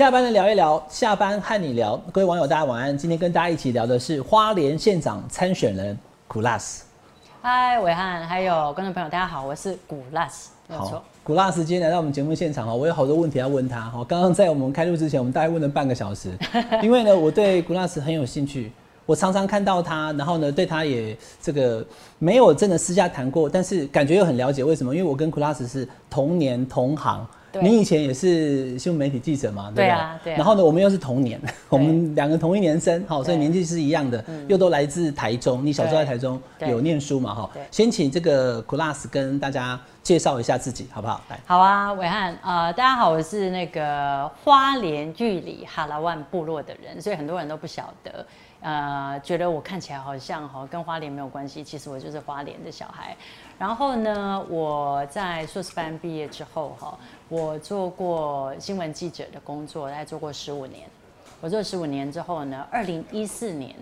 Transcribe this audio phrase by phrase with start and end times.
[0.00, 2.96] 下班的聊一聊，下班和你聊，各位网友大家晚安。
[2.96, 5.94] 今天跟大家一起聊的是花莲县长参选人
[6.26, 6.86] 古拉斯。
[7.42, 11.02] 嗨，伟汉，还有观众朋友，大家好，我是古拉斯，没错。
[11.22, 14.02] 古拉斯今天来到我们节目现场哈，我有好多问题要问他哈。
[14.08, 16.30] 刚刚在我们开录之前，我们大概问了半个小时，
[16.82, 18.72] 因为呢，我对古拉斯很有兴趣。
[19.04, 21.84] 我常常看到他，然后呢，对他也这个
[22.18, 24.64] 没有真的私下谈过，但是感觉又很了解。
[24.64, 24.96] 为什么？
[24.96, 27.26] 因为我跟古拉斯是同年同行。
[27.60, 29.72] 你以前也是新闻媒体记者嘛？
[29.74, 30.34] 对啊，对。
[30.34, 35.64] 然后呢，我们又是同年， 我们两个同一年生，好，所以年纪是一样的，又都来自台中。
[35.64, 37.34] 你小时候在台中有念书嘛？
[37.34, 41.20] 哈，先请这个 Class 跟大家介绍一下自己，好不好？
[41.28, 48.24] 来，好啊，伟汉，呃，大家好，我是那个花莲玉里哈拉万部落的人，所以很多人都不晓得。
[48.62, 53.16] 呃，觉得我看起来好像哈跟花莲没有关系，其实我就是花莲的小孩。
[53.58, 56.98] 然后呢，我在硕士班毕业之后哈，
[57.30, 60.82] 我做过新闻记者的工作，大概做过十五年。
[61.40, 63.72] 我做十五年之后呢，二零一四年，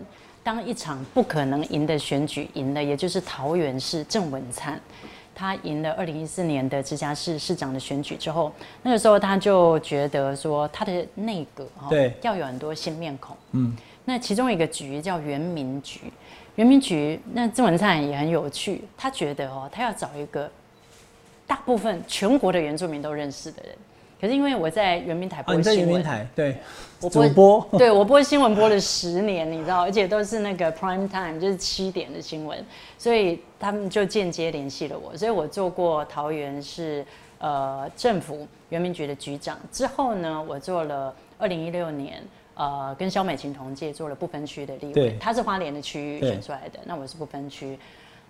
[0.45, 4.79] 当一场不可能赢的选举赢了，也就是桃园市郑文灿，
[5.35, 13.75] 他赢了二零一四年的直辖市市长的选举之后，那个时候他就觉得说他的内阁哈，对，要有很多新面孔，嗯。
[14.05, 16.01] 那其中一个局叫原民局，
[16.57, 20.51] 原民局那郑文灿也很有趣，他觉得哦，他要找一个
[21.49, 23.73] 大部分全国的原住民都认识的人。
[24.21, 26.57] 可是因为我在原民台播新闻，台对，
[27.01, 32.65] 我主播， 对我播新闻播了十年，你知道，而且都是那个 prime time，就是七点的新闻，
[32.97, 35.17] 所以他们就间接联系了我。
[35.17, 37.05] 所以我做过桃园市
[37.39, 42.23] 呃政府原民局的局长，之后呢，我做了二零一六年。
[42.61, 47.79] 呃，跟肖美琴同届做了不分区的立委，他是花莲的区域选出来的，那我是不分区。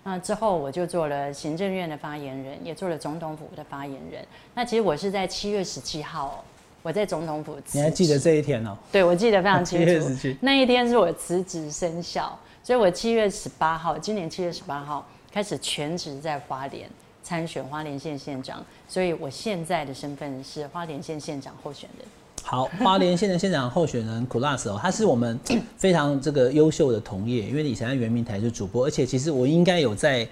[0.03, 4.25] 那之后我就做了行政院的发言人，也做了总统府的发言人。
[4.55, 6.43] 那其实我是在七月十七号，
[6.81, 7.57] 我在总统府。
[7.73, 8.77] 你还记得这一天哦？
[8.91, 10.27] 对，我记得非常清楚。
[10.41, 16.89] 那一天是我辞职生效，所以我七月十八号，今年七月十八号开始全职在花莲
[17.21, 22.07] 参选花莲县县长，所以我现在的身份是花莲县县长候选人。
[22.43, 25.39] 好，花莲县的县长候选人古拉斯哦，他是我们
[25.77, 30.27] 非常这个优秀的同业，因为以前在圆明台是主播，而且其实我应该有在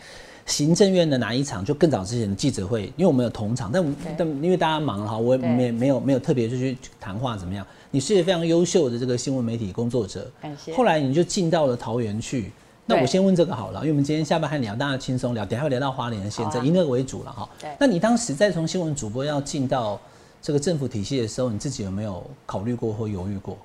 [0.46, 7.66] 行政院的哪一场，就更早之前的记者会，因为我们有同场，但但因为大家忙哈，我没没有没有特别就去谈话怎么样？
[7.92, 10.74] 你是非常优秀的这个新闻媒体工作者，感谢。
[10.74, 12.52] 后来你就进到了桃园去，
[12.86, 17.48] 那我先问这个好了，因为我们今天下班还聊，大家轻松聊，等下会聊到花莲的县政，以那个为主了哈。
[17.62, 17.70] 对。
[17.80, 20.00] 那你当时再从新闻主播要进到。
[20.48, 23.58] 这个政府体系的时候，你自己有没有考虑过或犹豫过？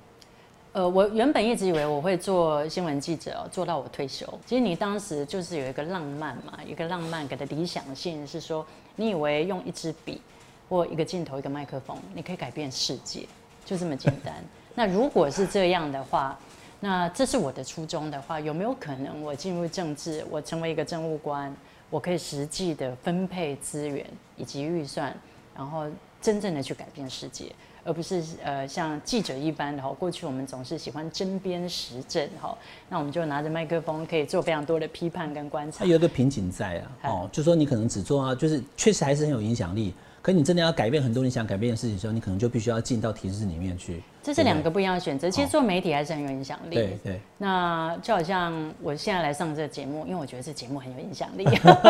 [0.73, 4.27] 呃，我原本一直以为我会做新闻记者，做到我退休。
[4.45, 8.65] 其实你当时就是有一个浪漫嘛，一个浪漫给的理想性是说，
[8.97, 10.19] 你以为用一支笔
[10.67, 13.25] 或一个镜头、一个麦克风，你可以改变世界，
[13.63, 14.35] 就这么简单。
[14.75, 16.37] 那如果是这样的话，
[16.81, 21.55] 那这是我的初衷的话，有没有可能我进入政治，我成为一个政务官，
[21.89, 24.05] 我可以实际的分配资源
[24.35, 25.15] 以及预算，
[25.55, 25.85] 然后。
[26.23, 27.51] 真正的去改变世界，
[27.83, 29.89] 而不是呃像记者一般的哈。
[29.89, 32.57] 过去我们总是喜欢针砭时政哈，
[32.87, 35.79] 那我们就拿着麦克风可以做非常多的批判跟观察。
[35.79, 39.93] 它有一个瓶颈在啊，哦，就说你可能只做啊，就是确实还是很有影响力。
[40.23, 44.01] 可你真的要改变很多你想改变的事情的时候，你可能就必须要进到体制里面去。
[44.23, 45.29] 这是两个不一样的选择。
[45.29, 46.75] 其实做媒体还是很有影响力。
[46.75, 47.19] 对对。
[47.37, 51.45] 那就好像我现在来上这个节目，因为我觉得这节目很有影响力。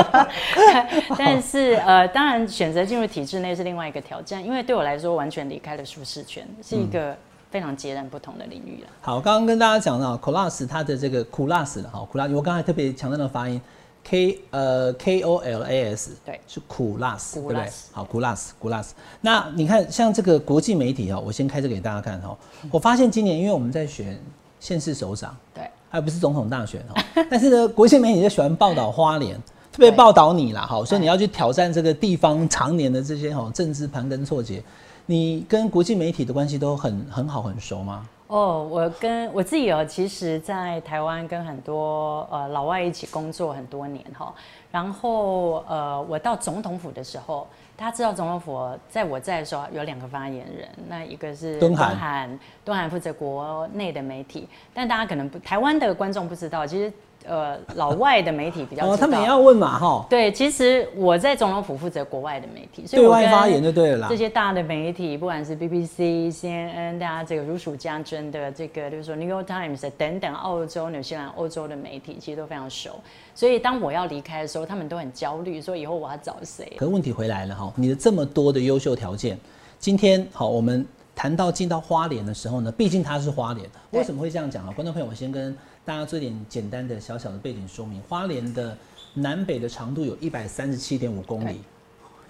[1.16, 7.16] 但是呃，当然选择进入体制内是另外一个挑战，因为对我来说完全离开了舒适圈，是一个
[7.52, 8.90] 非常截然不同的领域了。
[9.02, 12.22] 好，刚刚跟大家讲到 c o l a s 它的这个 c o l a s 的哈 c o l
[12.24, 13.62] a s 我刚才特别强调的发音。
[14.04, 17.70] K 呃 K O L A S 对是苦辣斯对不对？
[17.92, 18.94] 好苦辣斯苦辣斯。
[19.22, 22.38] 那你看像这个国际媒体哦，我先开这给大家看哈。
[22.70, 24.20] 我发现今年因为我们在选
[24.60, 27.02] 县市首长，对，还不是总统大选哦。
[27.32, 29.36] 但是呢，国际媒体就喜欢报道花莲，
[29.72, 34.62] 特别报道你啦，哈，所以你要去挑战这个地方常年的这些哈政治盘根错节。
[35.06, 38.08] 你跟国际媒体的关系都很很好很熟吗？
[38.34, 44.34] 哦，我跟我自己哦，其实，在台湾跟很多呃老外一起工作很多年哈。
[44.72, 47.48] 然后呃，我到总统府的时候，
[47.78, 56.92] 大家知道总统府在我在的时候有两个发言人，那一个是东韩，东韩负责国内的媒体，但大家可能不台湾的观众不知道，其实。
[57.26, 60.06] 呃，老外的媒体比较哦，他们也要问嘛，哈。
[60.10, 64.08] 对，其实我在总统府负责国外的媒体，所以对外发言就对了啦。
[64.10, 73.00] 这些大的媒体，不管是 BBC、CNN，大家这个如数家珍的这个，就是说 New York Times 等等，澳洲、纽西兰、欧洲的媒体，其实都非常熟。
[73.34, 76.74] 所以当我要离开的时候，他们都很焦虑，说以后我要找谁？
[76.78, 79.38] 可问题回来了哈，你的这么多的优秀条件，
[79.80, 80.86] 今天好，我们
[81.16, 84.72] 谈到进到花莲的时候呢，毕竟它是花莲，对为什么会这样讲啊？
[84.74, 85.56] 观众朋友，我先跟
[85.86, 88.02] 大家做一点简单的小小的背景说明。
[88.02, 88.78] 花莲的
[89.14, 91.60] 南北的长度有一百三十七点五公里，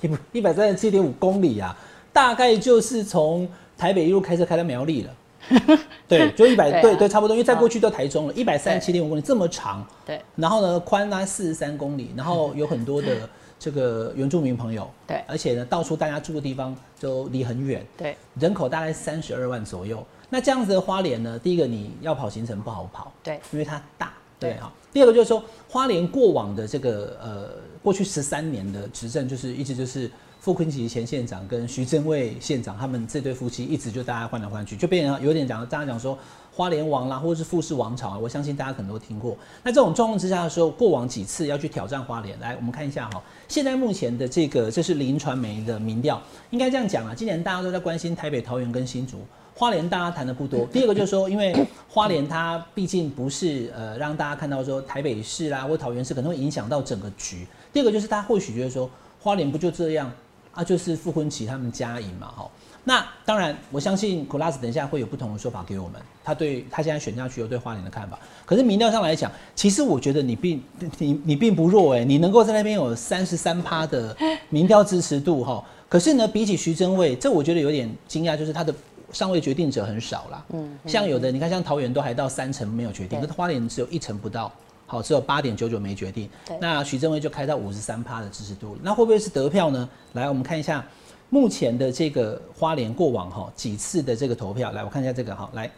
[0.02, 1.78] 一不一百三十七点五公里啊，
[2.12, 3.48] 大概就是从
[3.78, 5.16] 台北一路开车开到苗栗了。
[6.08, 13.30] 对，就一百、对啊对对，差不多，因为再过去到台中了，一百三十七点五公里这么长，对然后呢，宽呢四十三公里，然后有很多的
[13.60, 20.06] 这个原住民朋友，对而且呢，到处大家住的地方都离很远，对人口大概三十二万左右。
[20.34, 24.74] 那这样子的花莲呢，第一个你要跑行程不好跑，对因为它大，对对哈。
[24.92, 27.50] 第二个就是说，花莲过往的这个呃，
[27.84, 30.10] 过去十三年的执政，就是一直就是
[30.40, 36.18] 傅昆萁前县长跟徐正卫县长他们这对夫妻，一直就大家换来换去，就变成有点讲大家讲说
[36.52, 39.38] 花莲王啦，或者是傅氏王朝啊，我相信大家可能都听过。
[39.62, 46.20] 那这种状况之下的时候，过往几次要去挑战花莲，来我们看一下哈，现在目前的这个这是林传媒的民调，
[46.50, 49.20] 应该这样讲啊，今年大家都在关心台北、桃园跟新竹。
[49.56, 50.66] 花莲大家谈的不多。
[50.74, 51.54] 第二个就是说，因为
[51.88, 57.48] 花莲它毕竟不是呃让大家看到说台北市啦或桃园市可能会影响到整个局。
[57.72, 58.90] 第二个就是他或许觉得说
[59.20, 60.12] 花莲不就这样
[60.54, 62.50] 啊，就是傅昆萁他们家赢嘛，哈。
[62.86, 68.20] 那当然，我相信 c l a s 等一下会有不同的说法给我们，他对他现在选下去有对花莲的看法。
[68.46, 70.62] 可是民调上来讲，其实我觉得你并
[70.98, 74.14] 你你并不弱哎、你能够在那边有三十三趴的
[74.50, 75.64] 民调支持度哈。
[75.88, 78.76] 可是呢，比起徐祯卫，这我觉得有点惊讶，就是他的
[79.14, 80.46] 上位决定者很少啦。
[80.50, 84.52] 嗯，像有的你看，像桃园都还到三成没有决定，对可是花莲只有一成不到。
[84.86, 86.56] 好，只有八点九九没决定对。
[86.60, 89.90] 那徐正威就开到五十三趴的支持度，那会不会是得票呢？
[90.12, 90.86] 来，我们看一下
[91.30, 94.72] 目前的这个花莲过往哈几次的这个投票。
[94.74, 95.72] 来，我看一下这个哈，来，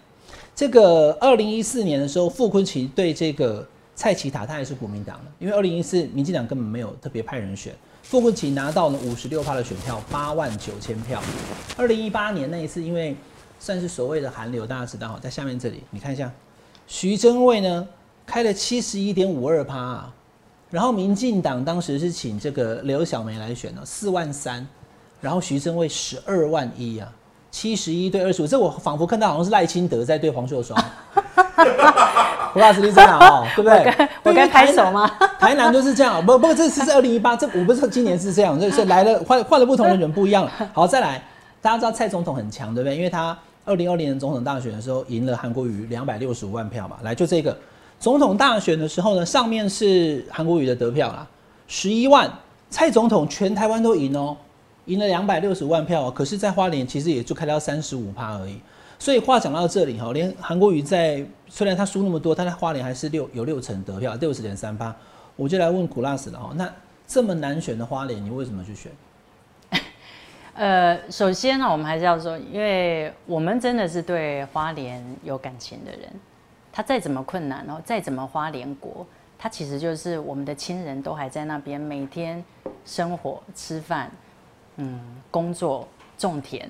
[0.55, 3.65] 这个二零一四年的时候，傅昆萁对这个
[3.95, 7.73] 蔡奇塔，他也是国民党的，因为二零一四民进党根本没有特别派人选，
[8.07, 11.19] 傅昆萁拿到了五十六趴的选票，八万九千票。
[11.75, 13.17] 二零一八年那一次，因为
[13.59, 16.31] 算是所谓的寒流，大家知道哈，在下面这里你看一下，
[16.85, 17.87] 徐祯卫呢
[18.23, 20.13] 开了七十一点五二趴啊，
[20.69, 24.65] 然后民进党当时是请这个刘小梅来选的，四万三，
[25.19, 27.11] 然后徐祯卫十二万一啊，
[27.49, 30.79] 七十一对二十五，这我仿佛看到好像是赖清德在对黄秀双。
[32.53, 34.09] 胡老师你这样哦， 对不对？
[34.23, 35.09] 我该拍手吗？
[35.37, 40.51] 台南就是这样，不不，这次是二零一八，这我不是说今年是这样，就是来了换换了不同的人不一样了。
[40.73, 41.21] 好，再来，
[41.61, 42.95] 大家知道蔡总统很强，对不对？
[42.95, 46.97] 因为他二零二零年总统大选的时候赢了韩国瑜两百六十五万票嘛。
[47.03, 47.57] 来，就这个
[47.99, 51.27] 总统大选的时候呢，上面是韩国瑜的得票啦，
[51.67, 52.31] 十一万，
[52.69, 54.37] 蔡总统全台湾都赢哦，
[54.85, 58.59] 赢了两百六十五万票哦，可是，在花莲其实也就开到三十五趴而已。
[58.97, 64.95] 所以话讲到这里哈，连韩国瑜在虽然他输那么多，他在花莲还是六有六成得票，六十点三八。
[65.35, 66.73] 我就来问古拉斯了哈，那
[67.05, 68.91] 这么难选的花莲，你为什么去选？
[70.55, 76.09] 呃，首先呢，我们还是要说，因为我们真的是对花莲有感情的人，
[76.71, 79.05] 他再怎么困难哦，再怎么花莲国，
[79.37, 82.41] 他其实就是我们的亲人都还在那边每天
[82.85, 84.09] 生活、吃饭、
[84.77, 84.99] 嗯，
[85.29, 85.85] 工作、
[86.17, 86.69] 种田、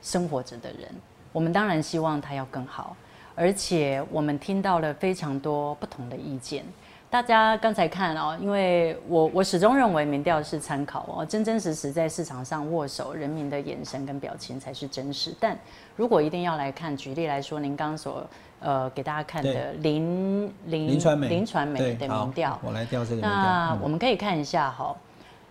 [0.00, 0.88] 生活着的人。
[1.36, 2.96] 我们当然希望他要更好，
[3.34, 6.64] 而且我们听到了非常多不同的意见。
[7.10, 15.34] 大家刚才看哦，因为我我始终认为民调是参考哦，真真实实在市场上握手，人民的眼神跟表情才是真实。
[15.38, 15.54] 但
[15.94, 18.26] 如果一定要来看，举例来说，您刚刚所
[18.60, 23.30] 呃给大家看的林林林传媒，林传媒的民调，我来调这个民调。
[23.30, 24.96] 嗯那我们可以看一下哈。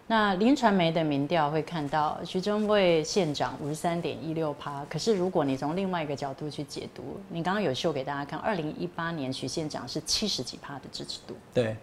[0.08, 11.76] 那林传媒的民调会看到徐中卫县长五十三点一六趴，可是如果你从另外一个角度去解读，你刚刚有秀给大家看，二零一八年徐县长是七十几趴的支持度，对，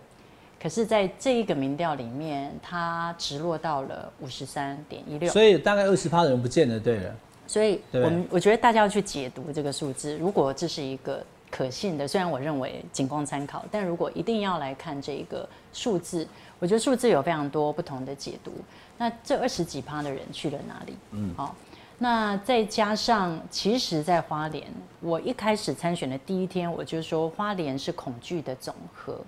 [0.60, 6.78] 可是在这一个民调里面，他直落到了五十三点一六，所以大概二十趴的人不见了。
[6.78, 7.16] 对了，
[7.48, 16.26] 所以我们我觉得大家要去解读这个数字，如果这是一个可信的，虽然我认为仅供参考，但如果一定要来看这个数字，
[16.62, 18.52] 我觉得数字有非常多不同的解读。
[18.96, 20.96] 那这二十几趴的人去了哪里？
[21.10, 21.56] 嗯，好、
[21.98, 24.64] 那再加上，其实，在花莲，
[25.00, 29.18] 我一开始参选的第一天，我就说花莲是恐惧的总和。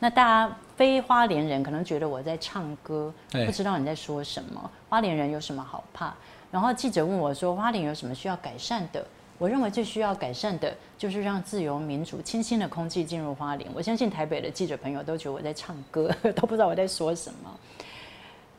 [0.00, 4.68] 那大家非花莲人可能觉得我在唱歌，不知道你在说什么。
[4.88, 6.12] 花莲人有什么好怕？
[6.50, 9.06] 然后记者问我说，花莲有什么需要改善的？
[9.42, 13.68] 我认为最需要改善的就是让自由民主、清新的空气进入花莲。
[13.74, 17.50] 我相信台北的记者朋友都觉得我在唱歌， 都不知道我在说什么。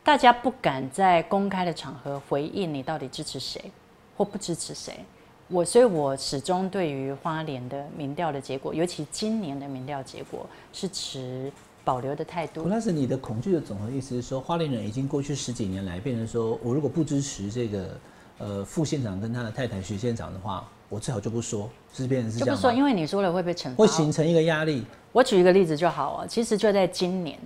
[0.02, 3.58] 大家不敢在公开的场合回应你到底支持谁
[4.14, 4.94] 或不支持谁。
[5.48, 11.50] 我所以，我始终对于花莲的民调的结果，尤其今年的民调结果，是持
[11.82, 12.62] 保留的态度。
[12.62, 17.98] 古拉斯，你的恐惧的总和意思是说，花莲人已经过去十几年来变成说，我如果不支持这个
[18.38, 23.74] 呃副县长跟他的太太徐县长的话，我最好就不说，是变成是这样吗，就不说，因为你说了会被惩罚。
[23.76, 24.84] 会形成一个压力。
[25.12, 27.38] 我举一个例子就好啊，其实就在今年，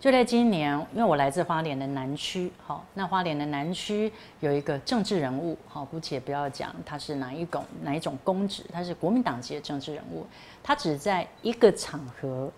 [0.00, 10.24] 就在今年，因为我来自花莲的南区，好，那花莲的南区有一个政治人物，好，姑且不要讲他是哪一种哪一种公职，他是国民党籍的政治人物，
[10.62, 12.50] 他只在一个场合，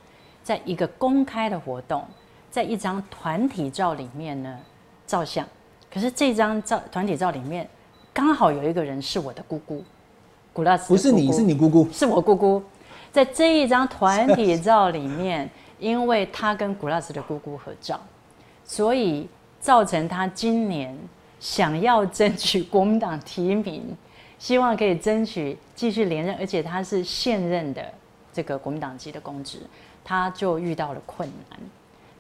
[0.45, 2.05] 在一个公开的活动，
[2.51, 4.59] 在一张团体照里面呢
[5.05, 5.45] 照相，
[5.93, 7.69] 可是这张照团体照里面
[8.15, 9.85] 刚好有一个人是我的姑姑，
[10.53, 12.63] 古拉斯不是你是你姑姑，是我姑姑，
[13.11, 18.01] 在这一张团体照里面，因为他跟古拉斯的姑姑合照，
[18.65, 19.29] 所以
[19.61, 20.97] 造成他今年
[21.39, 23.97] 想要争取国民党提名，
[24.39, 27.83] 希望可以争取继续连任，而且他是现任的
[28.33, 29.59] 这个国民党籍的公职，
[30.03, 31.59] 他就遇到了困难，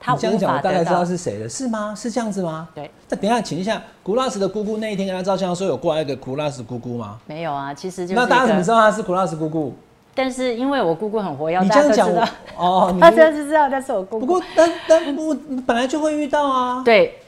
[0.04, 1.04] 他你这样讲，我大概知道。
[1.04, 1.94] 是谁了，是吗？
[1.97, 2.68] 是这样子吗？
[2.75, 7.18] 对，那等一下，请一下，古拉斯的姑姑那一天跟他照相的时候，有过来一个古拉斯姑姑吗？
[7.26, 8.80] 没有啊，其实就是那大家怎么知道？
[8.80, 9.73] 他是古拉斯姑姑？
[10.14, 12.09] 但是因为我姑姑很活跃，你这样讲
[12.59, 14.26] 哦，他真的是知道但是我姑姑。
[14.26, 15.35] 不过，但但不
[15.66, 16.82] 本来就会遇到啊。
[16.85, 17.18] 对，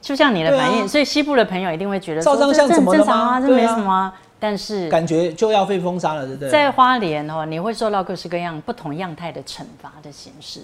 [0.00, 4.14] 就像你的反应，啊所以西部的朋友一定会觉得照张相怎么了正常啊，这没什么啊。
[4.40, 6.50] 但是感觉就要被封杀了，对不对？
[6.50, 10.60] 在花莲哦，你会受到各式各样不同样态的惩罚的形式，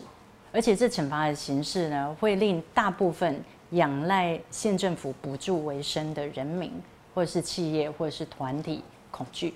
[0.53, 6.73] 而且这惩罚的形式呢，会令大部分仰赖县政府补助为生的人民，
[7.15, 9.55] 或者是企业，或者是团体恐惧。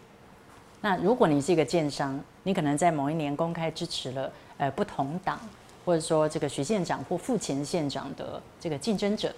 [0.80, 5.40] 那如果你是一个建商，你可能在某一年公开支持了呃不同党，
[5.84, 9.34] 或者说这个徐县长或副前县长的这个竞争者，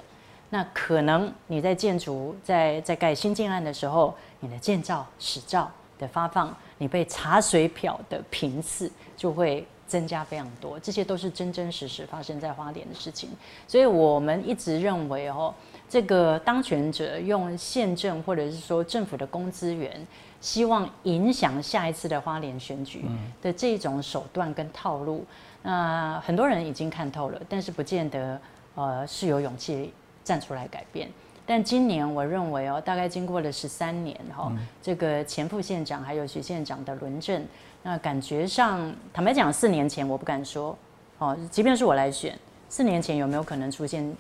[0.51, 13.31] 那可能你在建筑在在盖新建案的时候，你的建造史照的发放，你被查水表的频次就会增加非常多，这些都是真真实实发生在花莲的事情。
[13.69, 15.55] 所以我们一直认为哦，
[15.89, 20.07] 这个当权者用宪政或者是说政府的公资源，
[20.41, 23.05] 希望影响下一次的花莲选举
[23.41, 25.25] 的这种手段跟套路，
[25.63, 28.41] 那很多人已经看透了，但是不见得
[28.75, 29.93] 呃是有勇气
[30.25, 31.09] 站出来改变。
[31.49, 34.53] 但今年我认为哦，大概经过了十三年哈、
[34.83, 37.41] 这个前副县长还有徐县长的轮政，
[37.89, 40.77] 那感觉上，坦白讲，四年前我不敢说，
[41.19, 42.37] 哦，即便是我来选，
[42.69, 44.13] 四年前有没有可能出现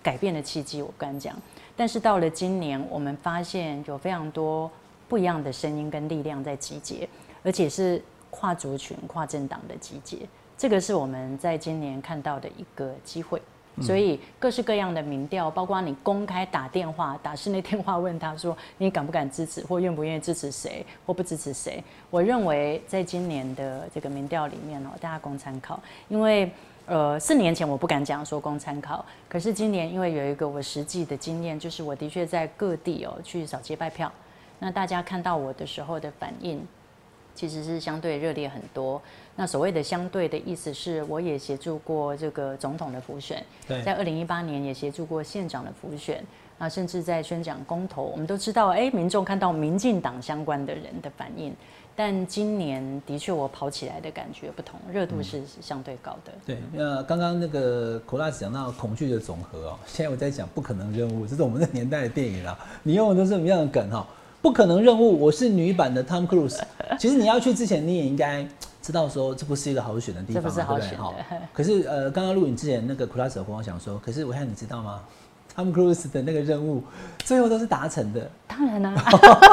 [0.00, 1.34] 改变的契机，我不敢讲。
[1.76, 4.70] 但是到了今年，我们发现有非常多
[5.08, 7.08] 不一样的声音跟力量在集结，
[7.42, 10.18] 而且是跨族群、跨政党的集结。
[10.56, 13.42] 这个是我们在今年看到的一个机会。
[13.80, 21.82] 所以各式各样的民调，包括你公开打电话、打室内电话问他说你敢不敢支持，或愿不愿意支持谁，或不支持谁。
[22.10, 26.50] 我认为在今年的这个民调里面哦，大家供参考，因为
[26.86, 34.12] 呃四年前我不敢讲说供参考，可是今年因为有一个我实际的经验，就是我的确在各地哦去扫街拜票，
[34.58, 36.60] 那大家看到我的时候的反应。
[37.34, 39.00] 其实是相对热烈很多。
[39.40, 43.40] 那所谓的相对的意思是，我也协助过这个总统的辅选，
[43.84, 46.24] 在二零一八年也协助过县长的辅选，
[46.58, 51.54] 啊，甚至在宣讲公投，我们都知道，哎，民众看到民进党相关的人的反应，
[51.94, 56.32] 但今年的确我跑起来的感觉不同，热度是相对高的。
[56.44, 62.58] 对，那刚刚那个 c o l a s 讲到恐惧的总和哦，现在我在讲不可能任务，这是我们那年代的电影啊。
[62.82, 64.04] 你用的都是什么样的梗哈？
[64.42, 66.60] 不可能任务，我是女版的 Tom Cruise。
[66.98, 68.44] 其实你要去之前，你也应该
[68.88, 70.88] 知道说这不是一个好选的地方嘛，这不是好对不对？
[70.88, 71.04] 选的。
[71.04, 71.14] 好
[71.52, 75.02] 可是呃，刚刚录影之前，那个 c l a s 有跟我讲说，可是我看你知道吗
[75.54, 76.82] ？Tom Cruise 的那个任务
[77.18, 78.94] 最后都是达成的，当然啦、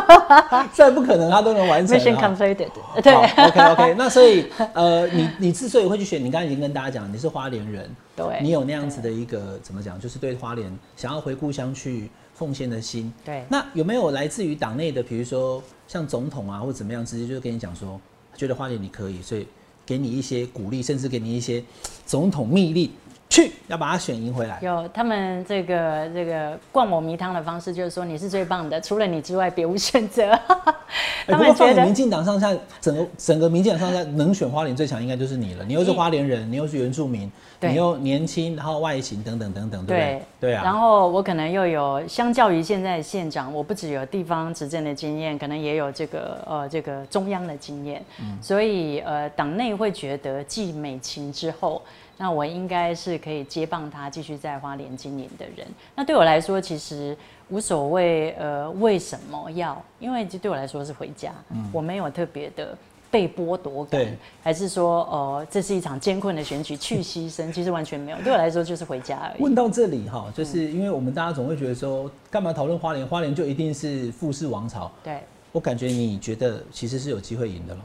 [0.71, 2.01] 再不可能他都能完成啊。
[2.05, 2.69] N completed，
[3.03, 8.39] 对，OK OK，那所以呃，你你之所以会去选，你刚才已经跟大家讲，你是花莲人，对。
[8.41, 13.11] 你有那样子的一个怎么讲，就是对花莲想要回故乡去奉献的心。
[13.25, 13.43] 对。
[13.49, 17.99] 那有没有来自于党内的，比如说像总统啊，或者怎么样，直接就跟你讲说，
[18.35, 19.47] 觉得花姐你可以，所以
[19.85, 21.63] 给你一些鼓励，甚至给你一些
[22.05, 22.73] 总统密。
[22.73, 22.89] 令，
[23.29, 24.59] 去要把他选赢回来。
[24.61, 30.31] 有他们这个这个灌我迷汤的方式，就是说你是最棒的，除了你之外别无选择。
[31.27, 35.65] 哎他们觉得不过放眼民进党上下，整个整个民进党上下能选花莲最强应该就是你了。
[35.65, 37.29] 你又是花莲人，你又是原住民，
[37.59, 40.21] 你又年轻，然后外形等等等等，对不对？
[40.39, 40.63] 对啊。
[40.63, 51.81] 然后我可能又有，相较于现在的县长，我不只有地方执政的经验，可能也有这个呃这个中央的经验，嗯所以呃党内会觉得继美琴之后，
[52.17, 55.67] 那我应该是可以接棒他继续在花莲经营的人。
[55.95, 57.17] 那对我来说，其实
[57.49, 59.81] 无所谓，呃，为什么要？
[59.99, 62.77] 因为这对我来说是回家，嗯我没有特别的
[63.11, 67.51] 被剥夺感对，还是说呃这是一场艰困的选举去牺牲？
[67.51, 69.41] 其实完全没有，对我来说就是回家而已。
[69.41, 73.05] 问到这里哈，就是因为我们大家总会觉得说，干嘛讨论花莲？
[73.05, 74.91] 花莲就一定是富士王朝？
[75.03, 77.81] 对，我感觉你觉得其实是有机会赢的喽，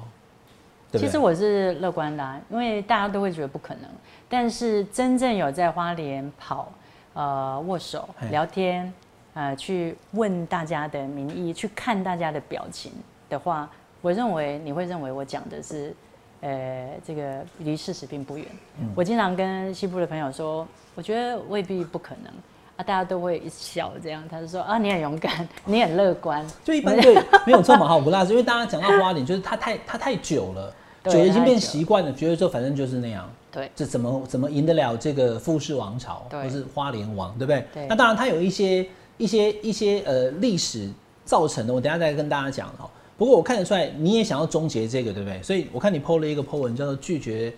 [0.91, 1.01] 对对？
[1.01, 3.83] 其实我是乐观的、啊，因为大家都会觉得不可能，
[4.29, 6.73] 但是真正有在花莲跑、
[7.15, 8.93] 呃握手、聊天、
[9.35, 12.93] 呃去问大家的民意、去看大家的表情
[13.29, 13.69] 的话，
[14.01, 15.95] 我认为你会认为我讲的是，
[16.41, 18.47] 呃，这个离事实并不远。
[18.81, 22.33] 嗯我经常跟西部的朋友说，我觉得未必不可能。
[22.77, 33.31] 啊，大家都会一笑，这样他就说啊，你很勇敢， 你很乐观，就一般对没有错嘛，哈，不辣是因为大家讲到花莲，就是它太它太久了，对久了已经变习惯了，觉得说反正就是那样。
[33.53, 37.65] 对这怎么怎么赢得了这个富士王朝，对或是花莲王，对不对？
[37.75, 40.89] 对那当然，它有一些一些一些呃历史
[41.25, 42.89] 造成的，我等下再跟大家讲哈。
[43.19, 45.43] 不过我看得出来，你也想要终结这个，对不对？
[45.43, 47.53] 所以我看你 PO 了一个 PO 文，叫做拒绝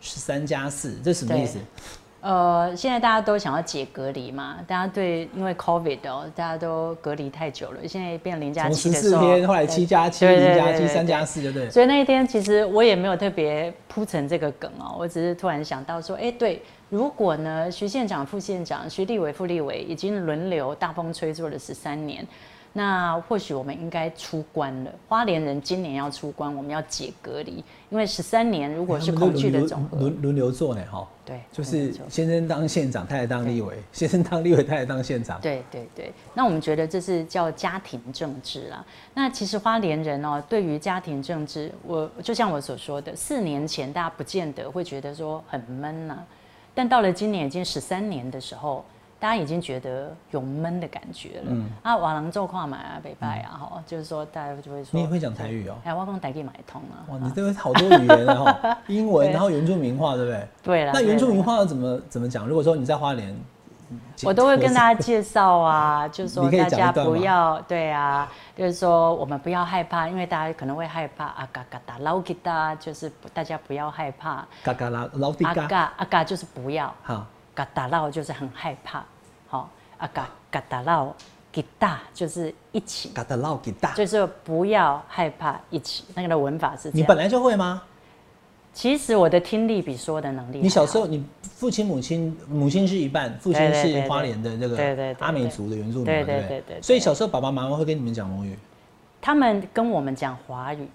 [0.00, 1.58] 十三加四，这什么意思？
[2.20, 11.70] 呃，现在大家都想要解隔离嘛，大家对因为 COVID 哦，大家都隔离太久了，现在变零加七的时候，天，后来七加七、零加七、三加四，对不对？
[11.70, 22.26] 所以那一天其实我也没有特别铺成这个梗哦，我只是突然想到说，哎，对，如果呢徐县长、副县长、徐立伟、副立伟已经轮流大风吹做了十三年，
[22.72, 24.90] 那或许我们应该出关了。
[25.08, 35.40] 花莲人今年要出关，我们要解隔离，因为十三年如果是恐惧的总和，轮轮流做呢，哈，对，就是先生当县长，太太当立委，先生当立委，太太当县长。
[35.40, 38.84] 对对对，那我们觉得这是叫家庭政治啦。
[39.14, 46.18] 那其实花莲人哦，对于家庭政治，我就像我所说的，四年前大家不见得会觉得说很闷呐、
[46.74, 48.84] 但到了今年已经十三年的时候，
[49.20, 51.44] 大家已经觉得有闷的感觉了。
[51.48, 51.68] 嗯。
[51.82, 55.74] 啊，瓦郎奏跨买啊，北拜啊，哈、就是说大家就会说，你也会讲台语哦？
[55.84, 57.02] 哎，我讲台语买通啊。
[57.08, 60.48] 哇，你啊这个好多语言的哈， 英文，然后原住民话，对不对？
[60.62, 62.46] 对啦，那原住民话要怎么怎么讲？
[62.46, 63.36] 如果说你在花莲，
[64.24, 79.02] 我都会跟大家介绍啊， 就是说大家不要对啊，就是说我们不要害怕，因为大家可能会害怕啊嘎嘎达捞吉达，就是大家不要害怕，嘎嘎啦，老底阿嘎，嘎阿嘎就是不要，好，嘎达捞就是很害怕，
[79.48, 81.12] 好啊嘎嘎达捞
[81.52, 83.92] 吉大就是一起，嘎达老吉大。
[83.94, 86.96] 就是不要害怕一起，那个的文法是这样。
[86.98, 87.82] 你本来就会吗？
[88.74, 96.82] 其实我的听力比说的能力，你小时候，你父亲母亲，母亲是一半，父亲是花莲的那对对对个阿美族的原住民，对对对对对对？
[96.82, 98.56] 所以小时候爸爸妈妈会跟你们讲母语，
[99.20, 100.86] 他们跟我们讲华语，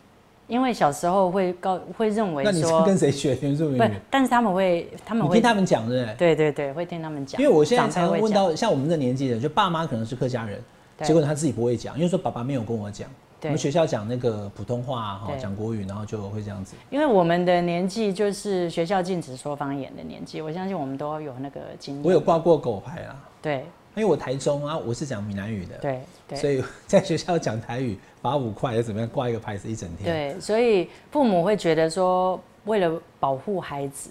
[0.48, 6.16] 因为小时候会告会认为那你是说跟谁学原住民不语？，但是他们会，他们会你听他们讲，对不对？
[6.16, 7.42] 对对对，会听他们讲。
[7.42, 10.62] 因为我现在才问到像我们这年纪的，就爸妈可能是客家人，
[10.98, 13.08] 对结果他自己不会讲，因为说爸爸没有跟我讲。
[13.10, 16.78] 我对们学校讲那个普通话哈，对讲国语，然后就会这样子。
[16.90, 22.08] 因为我们的年纪就是学校禁止说方言的年纪，我相信我们都有那个经历。
[22.08, 30.34] 我有挂过狗牌啦，对因为我台中啊，我是讲闽南语的，对對所以在学校讲台语，罚五块，又怎么样挂一个牌子一整天。
[30.34, 34.10] 对，所以父母会觉得说，为了保护孩子。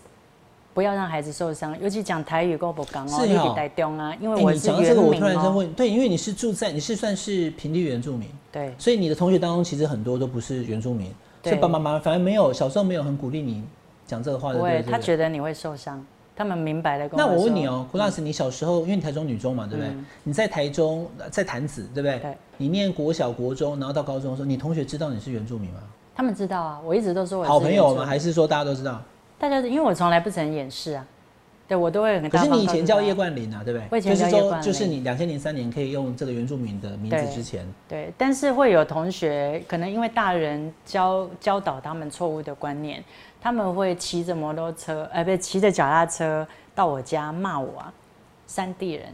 [0.75, 5.12] 不要让孩子受伤，尤其讲台语跟我不讲哦，是哦台中啊，因为哎，我是你讲到这个，我。
[5.12, 11.09] 突然间问，对，因为你是住在，你是算是平地原住民，对所以你的同学当中其实很多都不是原住民，
[11.42, 13.62] 所对以爸爸妈妈反而没有小时候没有很鼓励你
[14.07, 14.92] 讲这个话，对不会，不对？
[14.92, 16.03] 他觉得你会受伤，
[16.35, 19.92] 他们明白的跟那我问你哦，郭老师，你小时候因为你台中女中嘛，对不对？
[20.25, 22.18] 你在台中，在潭子，对不对？
[22.18, 25.81] 对你念国小、国中，然后到高中的时候，你同学知道你是原住民吗？
[26.14, 28.05] 他们知道啊，我一直都说我是好朋友吗？
[28.07, 29.01] 还是说大家都知道？
[29.38, 31.07] 大家因为我从来不曾掩饰啊，
[31.68, 33.87] 对我都会很可是你以前叫叶冠霖啊，对不对？
[33.90, 43.03] 我以前就是说，叫叶冠霖就是你两千零三年可以用这个原住民的名字之前，对，但是会有同学可能因为大人教教导他们错误的观念，
[43.40, 47.92] 他们会骑着摩托车，呃，不是骑着脚踏车到我家骂我啊，
[48.46, 49.07] 山地人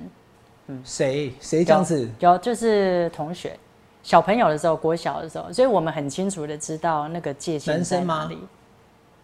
[0.68, 2.08] 嗯谁谁这样子？
[2.18, 3.56] 有就是同学。
[4.02, 8.38] 小朋友的时候，国小的时候，所以我们很清楚的知道那个界限男生吗在哪里。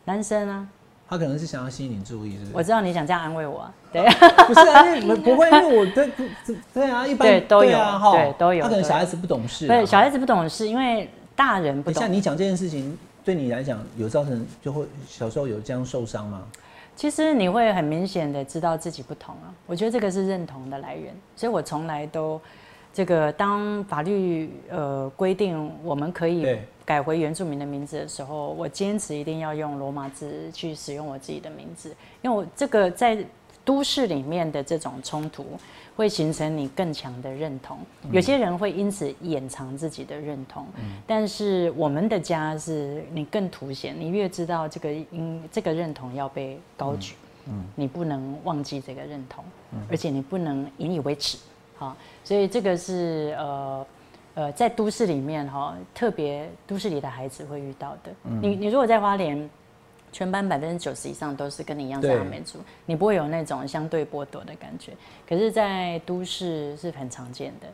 [0.05, 0.69] 男生啊，
[1.15, 2.51] 他可能是想要吸引你注意，是不是？
[2.55, 4.03] 我知道你想这样安慰我啊，对，
[4.47, 6.11] 不是啊，因为不会，因为我对
[6.73, 7.79] 对啊，一般对都有
[8.13, 12.03] 对都有他可能小孩子不懂事对，小孩子不懂事，因为大人不懂。
[12.03, 16.43] 像你讲这件事情，对你来讲有造成就会小时候有这样受伤吗？
[16.97, 22.41] 其实你会很明显的知道自己不同啊，我觉得这个是认同的来源，所以我从来都
[22.93, 33.25] 这个当法律呃规定我们可以对改回原住民的名字的时候，我坚持一定要用罗马字去使用我自己的名字，因为我这个在
[33.65, 35.47] 都市里面的这种冲突，
[35.97, 37.79] 会形成你更强的认同。
[38.13, 40.67] 有些人会因此掩藏自己的认同，
[41.07, 47.15] 但是我们的家是你更凸显，你越知道这个因这个认同要被高举，
[47.47, 49.43] 嗯你不能忘记这个认同，
[49.91, 51.39] 而且你不能引以为耻。
[51.77, 53.85] 好，所以这个是呃
[54.35, 58.13] 呃，在都市里面哈，特别都市里的孩子会遇到的。
[58.41, 59.49] 你你如果在花莲。
[60.13, 64.93] 全班百分之九十以上都是跟你一样是阿美族，你不会有那种相对剥夺的感觉。
[65.29, 67.67] 可是，在都市是很常见的，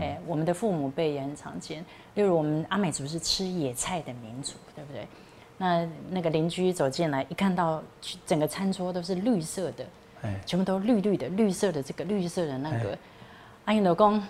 [0.00, 1.84] 哎，我们的父母辈也很常见。
[2.14, 5.06] 例如，我们阿美族是吃野菜的民族，对不对？
[5.58, 7.82] 那那个邻居走进来，一看到
[8.24, 9.84] 整个餐桌都是绿色的，
[10.22, 12.96] 哎，全部都绿绿的，绿色的这个绿色的那个，
[13.66, 14.22] 阿英老公，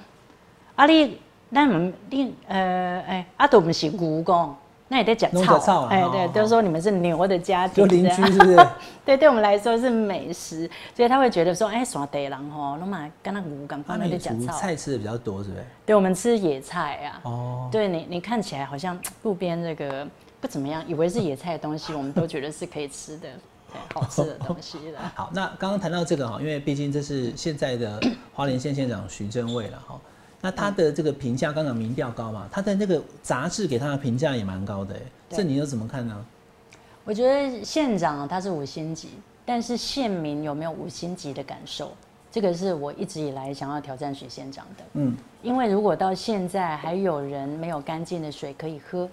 [0.75, 1.17] 阿丽，那
[1.61, 4.51] 我们另呃，哎，阿斗我们是蜈蚣。
[4.89, 8.57] 那也得讲草，哎，对，都说你们是牛的家庭，就邻居是不是？
[9.07, 15.65] 对，对我们来说是美食，所以他会觉得说，哎，耍地狼吼，那么跟那五感，那得讲草，菜吃的比较多，是不是？
[15.87, 17.21] 对，我们吃野菜啊。
[17.23, 20.07] 哦，对你，你看起来好像路边这个
[20.43, 23.29] 不怎么样，以为是野菜的东西，我们都觉得是可以吃的，
[23.73, 25.01] 对，好吃的东西了。
[25.17, 27.99] 好，那刚刚谈到这个哈，因为毕竟这是现在的
[28.35, 29.99] 花莲县县长徐正伟了哈。
[30.43, 32.47] 那他的这个评价，刚刚民调高嘛？
[32.53, 34.95] 他的那个杂志给他的评价也蛮高的，
[35.31, 36.27] 这你又怎么看呢？
[37.05, 39.11] 我觉得县长他是五星级，
[39.47, 41.93] 但是县民有没有五星级的感受？
[42.31, 44.85] 这个是我一直以来想要挑战许县长的。
[44.95, 49.09] 嗯，因为如果到现在还有人没有干净的水可以喝，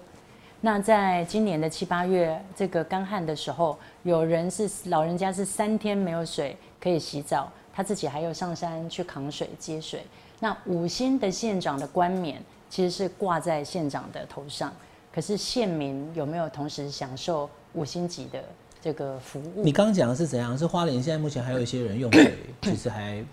[0.60, 10.02] 那在今年的七八月这个干旱的时候，有人是老人家是三天没有水可以洗澡，他自己还有上山去扛水接水。
[10.38, 12.38] 那五星的县长的冠冕
[12.68, 14.70] 其实是挂在县长的头上，
[15.10, 18.44] 可是县民有没有同时享受五星级的
[18.82, 19.62] 这个服务？
[19.64, 20.58] 你刚刚讲的是怎样？
[20.58, 23.24] 是花莲现在目前还有一些人用水， 其实还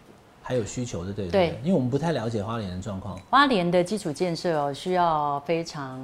[0.41, 1.49] 还有需求的，对不对？
[1.49, 3.19] 对，因为我们不太了解花莲的状况。
[3.29, 5.99] 花莲的基础建设哦，需要非常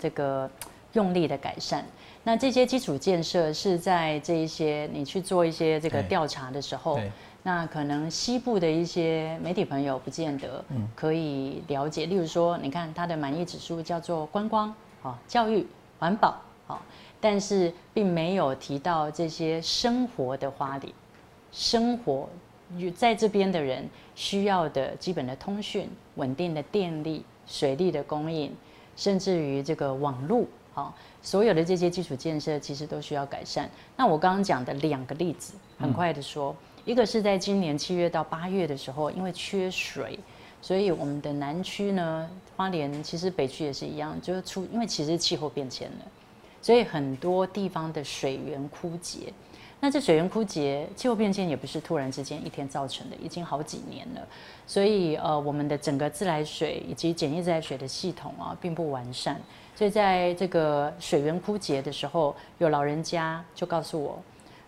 [0.00, 0.50] 这个
[0.94, 1.84] 用力的改善。
[2.24, 6.98] 那这些基础建设是在这一些你去做一些这个调查的时候。
[7.44, 10.62] 那可能西部的一些媒体朋友不见得
[10.94, 15.66] 可以了解，例如说，你看它的满意指数叫做观光、啊教育、
[15.98, 16.82] 环保，好，
[17.20, 20.92] 但是并没有提到这些生活的花里，
[21.50, 22.28] 生活
[22.94, 28.54] 在这边的人需要的基本的通讯、稳定的电力、水利的供应，
[28.94, 33.70] 甚至于这个网络，好，所有的这些基础建设其实都需要改善。
[33.96, 36.54] 那我刚刚讲的两个例子，很快的说。
[36.88, 40.18] 一个是在今年七月到八月的时候，因为缺水，
[40.62, 46.06] 所以我们的南区呢，花莲其实北区也是一样，就是出因为其实气候变迁了，
[46.62, 49.30] 所以很多地方的水源枯竭。
[49.80, 54.26] 那这水源枯竭，气候变迁也不是突然之间一天造成的，已经好几年了。
[54.66, 59.38] 所以呃，我们的整个自来水以及简易自来水的系统啊，并不完善。
[59.76, 64.18] 所以在这个水源枯竭的时候，有老人家就告诉我。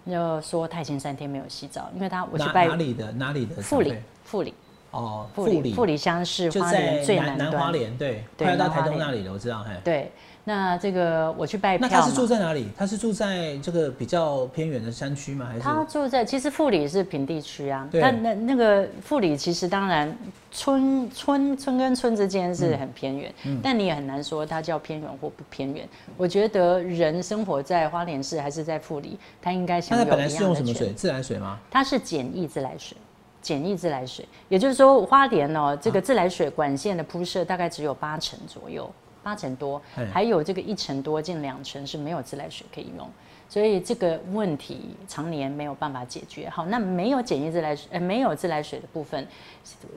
[0.07, 4.55] 就说他已经三天没有洗澡，因为他我去拜哪里的哪里的富里富里
[4.91, 9.73] 哦富里富里乡是花莲最南端，南花莲对，快要到台东那里了，我知道嘿。
[9.85, 10.13] 对，
[10.45, 12.69] 那这个我去拜票，那他是住在哪里？
[12.77, 15.47] 他是住在这个比较偏远的山区吗？
[15.47, 20.17] 还是他住在其实富里是平地区啊，那那那个富里其实当然。
[20.53, 25.89] 村村村跟村之间是很偏远，但你也很难说它叫偏远或不偏远。
[26.17, 30.93] 我觉得人生活在花莲市还是在富里，他应该享有一样的是用什么水？
[30.93, 31.57] 自来水吗？
[31.71, 32.97] 它是简易自来水，
[33.41, 34.27] 简易自来水。
[34.49, 38.91] 也就是说，花莲哦，这个自来水管线的铺设大概只有八成左右，
[39.23, 39.81] 八成多，
[40.13, 43.09] 还有这个一成多，近两成是没有自来水可以用。
[43.49, 46.49] 所以这个问题常年没有办法解决。
[46.49, 49.27] 好，那没有简易自来水，呃，没有自来水的部分，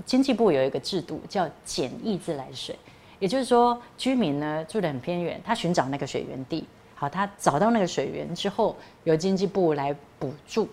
[0.06, 2.76] 经济部有一个制度叫简易自来水，
[3.20, 10.68] 也就是说，居民呢住得很偏远，他寻找那个水源地，好，他找到那个水源之后，由经济部来补助，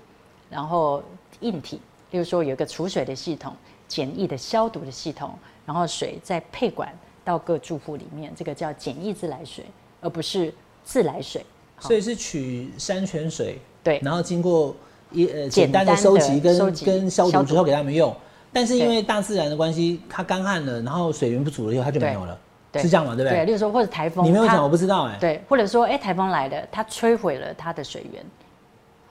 [0.49, 1.03] 然后
[1.41, 3.55] 硬体，例如说有一个储水的系统、
[3.87, 5.33] 简易的消毒的系统，
[5.65, 6.93] 然后水再配管
[7.25, 9.65] 到各住户里面，这个叫简易自来水，
[10.01, 10.53] 而不是
[10.85, 11.45] 自来水。
[11.79, 14.77] 所以是取山泉水，对，然后经过
[15.13, 18.15] 一呃简单的收集跟跟消毒之后给他们用，
[18.53, 22.39] 但是因为大自然的关系，它干旱了，然后水源不足了以后，它就没有了，
[22.75, 23.15] 是这样嘛？
[23.15, 23.39] 对不对？
[23.39, 28.23] 对，例如说或者台风，你没有讲我不知道哎，对，或者说哎台风来了，它摧毁了它的水源，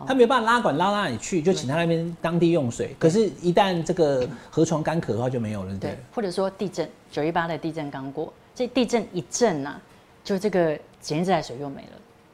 [0.07, 5.97] 它没有办法拉管拉到那里去，就请他那边当地用水，可是，一旦这个河床干渴的话就没有了，对。
[6.13, 9.79] 或者说地震，九一八的地震刚过，这地震一震呐，
[10.23, 11.89] 就这个简易自来水又没了。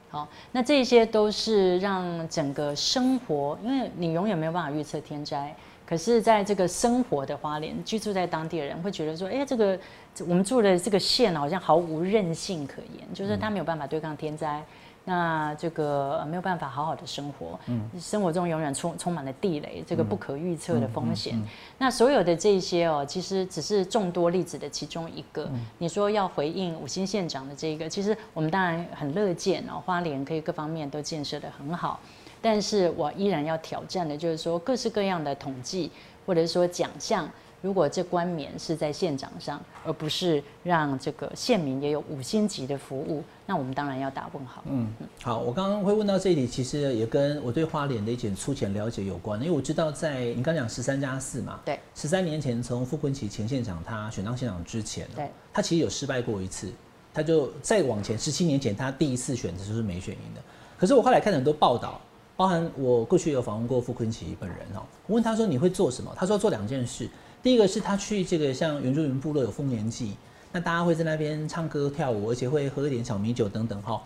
[0.08, 5.54] 好，那这些都是让整个生活，因为你永远没有办法预测天灾。
[5.84, 9.78] 可是，在这个生活的花莲，居住在当地的人会觉得说，哎，这个
[10.26, 14.62] 我们住的这个县好像毫无韧性可言，就是他没有办法对抗天灾。
[15.08, 21.40] 那这个没有办法好好的生活，嗯，生活中永远充充满了地雷，这个不可预测的风险。
[21.78, 25.48] 那所有的这些哦，其实只是众多例子的其中一个。
[25.78, 32.00] 你说要回应五星县长的这个，其实我们当然很乐见哦，花莲可以各方面都建设的很好，
[32.42, 35.92] 但是我依然要挑战的就是说各式各样的统计
[36.26, 37.30] 或者说奖项。
[37.62, 44.62] 如果这冠冕是在县长上，而不是让这个县民也有五星级的服务，那我们当然要打问号。
[44.66, 44.88] 嗯，
[45.22, 56.70] 好，我刚刚会问到这里，其实也跟我对花莲的一点粗浅了解有关，因为我知道在你刚讲十三加四嘛，对，十三年前从傅昆萁前县长他选当县长之前，对，他其实有失败过一次，
[57.12, 60.42] 他就再往前十七年前他第一次选的时候是没选赢的，
[60.78, 62.00] 可是我后来看很多报道，
[62.36, 67.08] 包含我过去有访问过傅昆萁本人哦，我问他说你会做什么，他说做两件事。
[67.46, 70.14] 第一个是他去这个像原住民部落有丰年祭，
[70.50, 74.02] 那大家会在那边唱歌跳舞，而且会喝一点小米酒等等哈。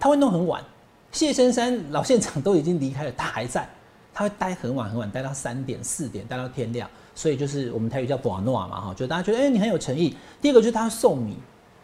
[0.00, 0.60] 他会弄很晚，
[1.12, 3.68] 谢深山老县长都已经离开了，他还在，
[4.12, 6.90] 他会待很晚很晚，待到三点四点，待到天亮。
[7.14, 10.16] 所以就是我们台语叫“寡诺”嘛哈，就大家觉得哎你很有诚意。
[10.40, 11.36] 第二个就是他送米，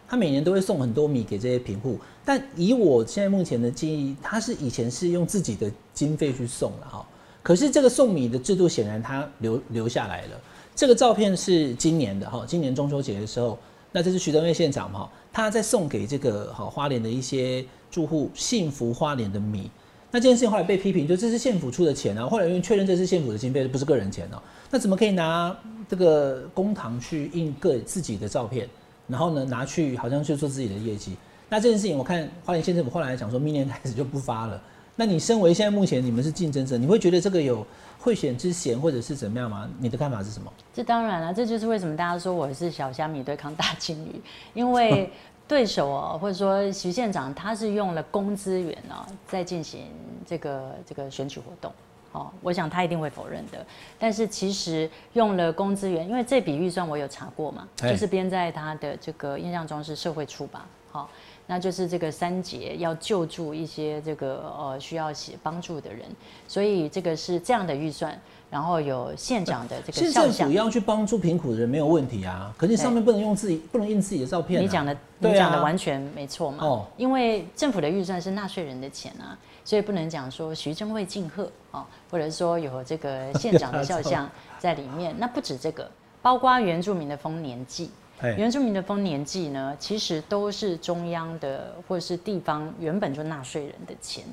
[0.05, 7.07] 他每年都会送很多米给这些贫户，但以我现在目前的建议，他是以前是用自己的经费去送了哈。
[7.41, 10.31] 可是这个送米的制度显然他留留下来了。
[10.79, 13.59] 这个照片是今年的哈，今年中秋节的时候，
[13.91, 19.69] 那这是徐德威县长哈，他在送给这个哈花莲的一些住户幸福花莲的米。
[20.09, 25.53] 那这件事情后来被批评，就这是县府出的钱啊，后来因为确认这是县府的经费，不是个人钱哦，那怎么可以拿
[25.89, 28.65] 这个公堂去印个自己的照片，
[29.05, 31.17] 然后呢拿去好像去做自己的业绩？
[31.49, 34.61] 那这件事情我看花莲县政府后来讲说，明年开始就不发了。
[34.95, 37.67] 那你身为现在目前你们是竞争者，你会觉得这个有？
[37.99, 39.69] 会选之嫌或者是怎么样吗？
[39.77, 40.51] 你的看法是什么？
[40.73, 44.21] 这当然了，这就是为什么大家说我是小虾米对抗大金鱼，
[44.53, 45.11] 因为
[45.47, 49.87] 对手哦，或者说徐县长他是用了公资源哦，在进行
[50.25, 51.73] 这个这个选举活动，
[52.13, 53.65] 哦，我想他一定会否认的。
[53.99, 61.09] 但是其实用了公资源，因为这笔预算我有查过嘛，就是编在他的这个印象中是社会处吧，好。
[61.51, 66.05] 那就是这个三节要救助一些这个呃需要写帮助的人，
[66.47, 68.15] 所以这个是这样的预算，
[68.51, 69.93] 然后有县长的这个。
[69.93, 74.61] 县政府要去帮助贫苦的人没有问题啊，可是上面不能用自己，不能印自己的照片。
[74.61, 76.63] 你讲的，你讲的完全没错嘛。
[76.63, 76.85] 哦。
[76.97, 79.35] 因为政府的预算是纳税人的钱啊，
[79.65, 85.15] 所以不能讲说徐正惠敬贺啊，或者说有这个县长的 肖像在里面。
[85.17, 85.89] 那不止这个，
[86.21, 87.89] 包括原住民的丰年祭。
[88.21, 94.25] 原住民的丰年祭呢，其实都是中央的或者是地方原本就纳税人的钱，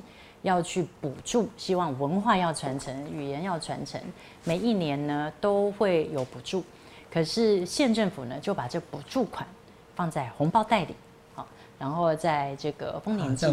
[0.43, 4.01] 要去补助，希望文化要传承，语言要传承，
[4.43, 6.65] 每一年呢都会有补助。
[7.13, 9.47] 可是县政府呢就把这补助款
[9.95, 10.95] 放在红包袋里，
[11.35, 11.47] 好，
[11.79, 13.47] 然后在这个丰年祭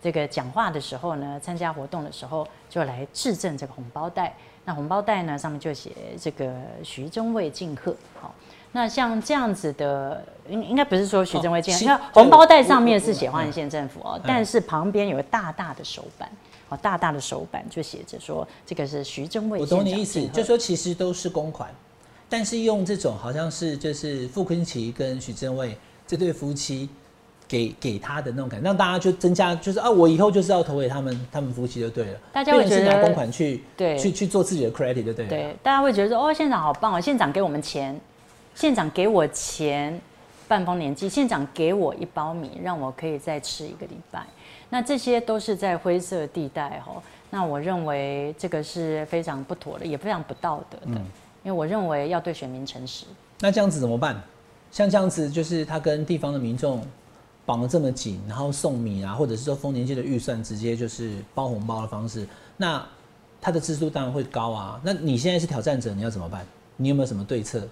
[0.00, 4.34] 这个讲话的时候呢，参加活动的时候就来质证这个红包袋。
[4.64, 8.34] 那红包袋呢上面就写这个徐中卫敬贺，好。
[8.76, 16.30] 那像这样子的，应应该不是说徐正威建，你看红包袋上面是写花莲县政府哦，但是旁边有个大大的手板，
[16.68, 19.58] 哦，大大的手板就写着说这个是徐正卫。
[19.58, 21.70] 我懂你意思，就说其实都是公款，
[22.28, 25.74] 但是用这种好像是就是傅昆奇跟徐正卫
[26.06, 26.86] 这对夫妻
[27.48, 32.18] 给给他的那种感觉，让大家就增加就是啊，我以后就是要投给他们，他们夫妻就对了。
[32.30, 35.30] 大家会觉得拿公款去对去去做自己的 credit 就对了。
[35.30, 37.98] 对，大家会觉得说哦，县长好棒哦，县长给我们钱。
[38.56, 40.00] 县长给我钱
[40.48, 44.26] 办丰年祭，县长给我一包米，让我可以再吃一个礼拜。
[44.70, 47.00] 那这些都是在灰色地带哈。
[47.28, 50.98] 那我认为这个是非常不妥的，也非常不道德的。
[51.44, 53.04] 因为我认为要对选民诚实。
[53.40, 54.20] 那这样子怎么办？
[54.72, 56.82] 像这样子，就是他跟地方的民众
[57.44, 62.82] 绑得这么紧，然后送米啊，或者是说丰年祭的预算直接就是包红包的方式，那
[63.38, 64.80] 他的支出当然会高啊。
[64.82, 66.46] 那你现在是挑战者，你要怎么办？
[66.78, 67.68] 你有没有什么对策？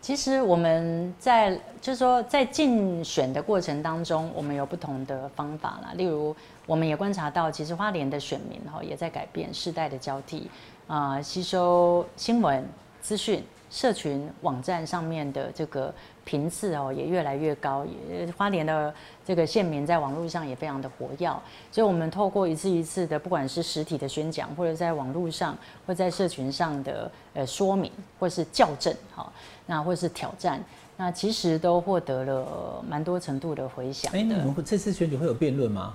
[0.00, 5.92] 其实我们在就是说，在竞选的过程当中，我们有不同的方法啦。
[5.96, 6.34] 例如，
[6.66, 10.48] 我们也观察到，其实花莲的选民哈也在改变世代的交替
[10.86, 12.66] 啊，吸收新闻
[13.00, 13.42] 资讯。
[13.70, 15.92] 社群网站上面的这个
[16.24, 17.84] 频次哦，也越来越高。
[18.10, 18.94] 也花莲的
[19.26, 21.30] 这个县民在网络上也非常的活跃，
[21.70, 25.54] 所以我们透过一次一次的，不管是实体的宣讲，或者在网络上，
[25.86, 29.30] 或在社群上的呃说明，或是校正，哈，
[29.70, 30.58] 那或是挑战，
[30.96, 34.10] 那其实都获得了蛮多程度的回响。
[34.14, 35.94] 哎，你们这次选举会有辩论吗？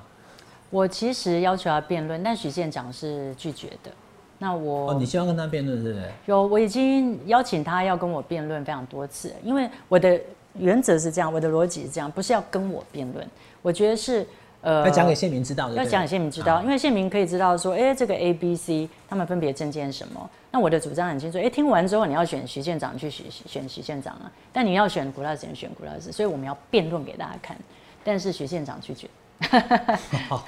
[0.70, 3.92] 我其实要求要辩论，但许县长是拒绝的。
[4.38, 6.06] 那我哦，你希望跟他辩论，是不是？
[6.28, 10.20] 有，我已经邀请他要跟我辩论非常多次，因为我的
[10.58, 13.28] 原则是这样，我的逻辑是这样，不是要跟我辩论，
[13.62, 14.26] 我觉得是
[14.64, 20.28] 呃要讲给县民知道的，要讲给县民知道，啊因为县民可以知道说，哎、这个 A、B、C 他们分别证件什么。
[20.50, 27.56] 那我的主张很清楚，哎、听完之后你要选徐县长去选选徐县长啊，但你要选古拉斯，你选古拉斯，所以我们要辩论给大家看。
[28.04, 29.08] 但是徐县长拒绝，
[30.30, 30.46] 好，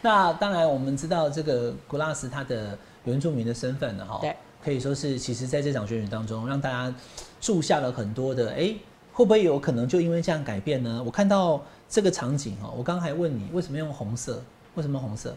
[0.00, 4.34] 那当然我们知道这个古拉斯他的原住民的身份了，哈，对，
[4.64, 6.94] 可以说是其实在这场选举当中，让大家
[7.40, 8.74] 注下了很多的，哎、
[9.12, 11.02] 会不会有可能就因为这样改变呢？
[11.04, 11.62] 我看到
[11.94, 14.42] 这个场景哦，我刚刚还问你为什么用红色？
[14.74, 15.32] 为什么红色？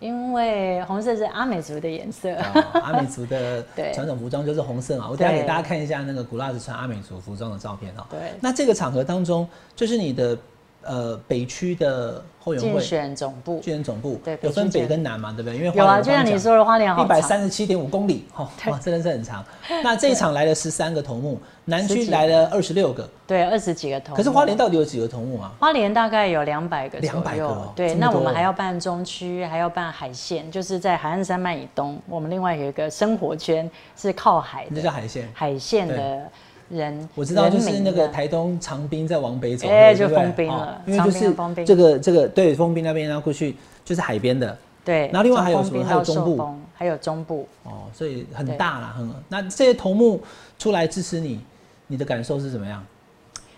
[0.00, 2.34] 因为红色是阿美族的颜色。
[2.34, 2.52] 啊
[2.82, 5.08] 阿美族的对传统服装就是红色嘛。
[5.08, 8.04] 我等一下给大家看一下那个古拉斯穿阿美族服装的照片哦。
[8.10, 10.36] 对那这个场合当中，就是你的
[10.82, 15.56] 呃北区的后援竞会选总部竞选总部对有分北跟南嘛，对不对？
[15.56, 19.42] 因为有啊，就像你说的，花莲好一百三十七点五公里，哦，哇，真的是很长。
[19.82, 24.14] 那这一场来了十三个头目，南区来了二十六个，对，二十几个头。
[24.14, 25.50] 可是花莲到底有几个头目啊？
[25.58, 35.30] 花莲大概有两百个左右，200个哦对，那我们还要办中区，还要办海线，就是在海岸山脉以东，我们另外有一个生活圈是靠海那的叫海线。
[35.32, 36.30] 海线的
[36.68, 45.84] 人，我知道，就是那个台东长滨在往北走，哎就封冰了哦因为就是这个这个对封冰那边，然后过去就是海边的对，然后另外还有什么？
[45.84, 46.54] 还有中部？
[46.74, 49.10] 还有中部，哦，所以很大啦，很。
[49.28, 50.22] 那这些头目
[50.58, 51.40] 出来支持你，
[51.86, 52.84] 你的感受是怎么样？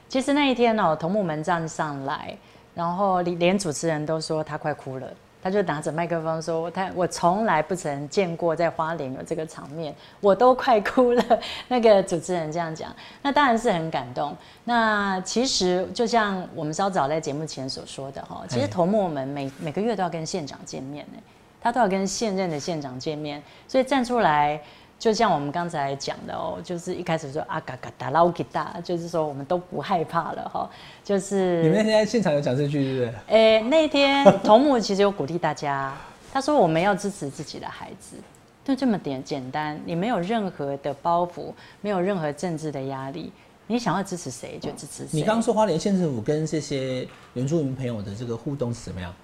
[0.09, 2.37] 其实那一天哦，头目们站上来，
[2.75, 5.09] 然后连连主持人都说他快哭了。
[5.47, 11.23] 他就拿着麦克风说：“他我从来不曾见过在花莲有这个场面，我都快哭了。”
[11.69, 14.37] 那个主持人这样讲，那当然是很感动。
[14.65, 21.23] 那其实就像我们稍早在节目前所说的哈，其实哎头目们每每个月都要跟县长见面呢，
[21.61, 24.61] 他都要跟现任的县长见面，所以站出来。
[24.99, 30.69] 就像我们刚才讲的哦，就是一开始说啊嘎嘎达拉乌吉达，就是说我们都不害怕了哈，
[31.05, 33.15] 就是你们那天在现场有讲这句，是不对？
[33.29, 35.95] 诶，那天 头目其实有鼓励大家，
[36.33, 38.17] 他说我们要支持自己的孩子，
[38.65, 43.31] 就这么点简单，你没有任何的包袱，没有任何政治的压力，
[43.67, 45.11] 你想要支持谁就支持谁。
[45.13, 49.15] 你刚刚说花莲县政府跟这些原住民朋友的这个互动是怎么样？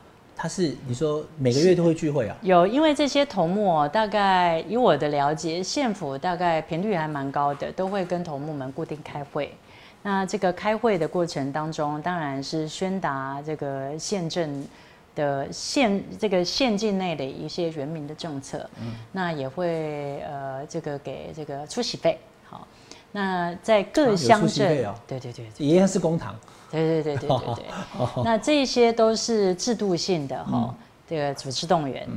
[0.43, 2.37] 他是你说每个月都会聚会啊？
[2.43, 9.55] 有，因为这些头目哦，大概以我的了解，县府大概频率还蛮高的，都会跟头目们固定开会。
[10.03, 14.67] 那这个开会的过程当中，当然是宣达这个县政
[15.15, 22.19] 的县这个县境内的一些人民的政策，嗯那也会呃这个给这个出席费。
[22.51, 22.67] 好，
[23.13, 26.35] 那在啊各有乡镇，哦对对对一样是公堂，
[26.73, 27.65] 对对对对对对。
[28.25, 30.75] 那这些都是制度性的哈，
[31.07, 32.09] 这个组织动员，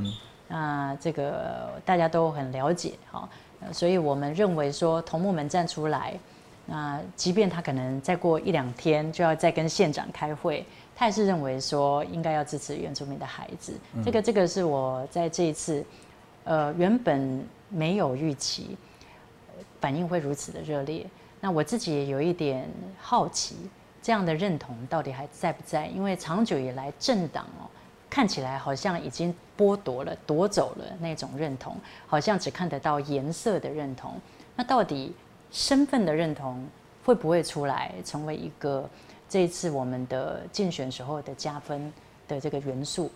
[0.48, 3.28] 那这个大家都很了解哈，
[3.60, 6.18] 呃所以我们认为说头目们站出来，
[6.64, 13.72] 那即便他可能再过一两天就要再跟县长开会，他也是认为说应该要支持原住民的孩子。
[14.04, 15.84] 这个这个是我在这一次，
[16.44, 18.76] 呃，原本没有预期，
[19.48, 21.06] 呃反应会如此的热烈。
[21.40, 22.68] 那我自己也有一点
[23.00, 23.56] 好奇，
[24.06, 25.88] 这样的认同到底还在不在？
[25.88, 27.66] 因为长久以来政党哦，
[28.08, 34.12] 看起来好像已经剥夺了、夺走了那种认同，好像只看得到颜色的认同。
[34.54, 35.12] 那到底
[35.50, 36.64] 身份的认同
[37.04, 38.88] 会不会出来，成为一个
[39.28, 41.92] 这一次我们的竞选时候的加分
[42.28, 43.10] 的这个元素？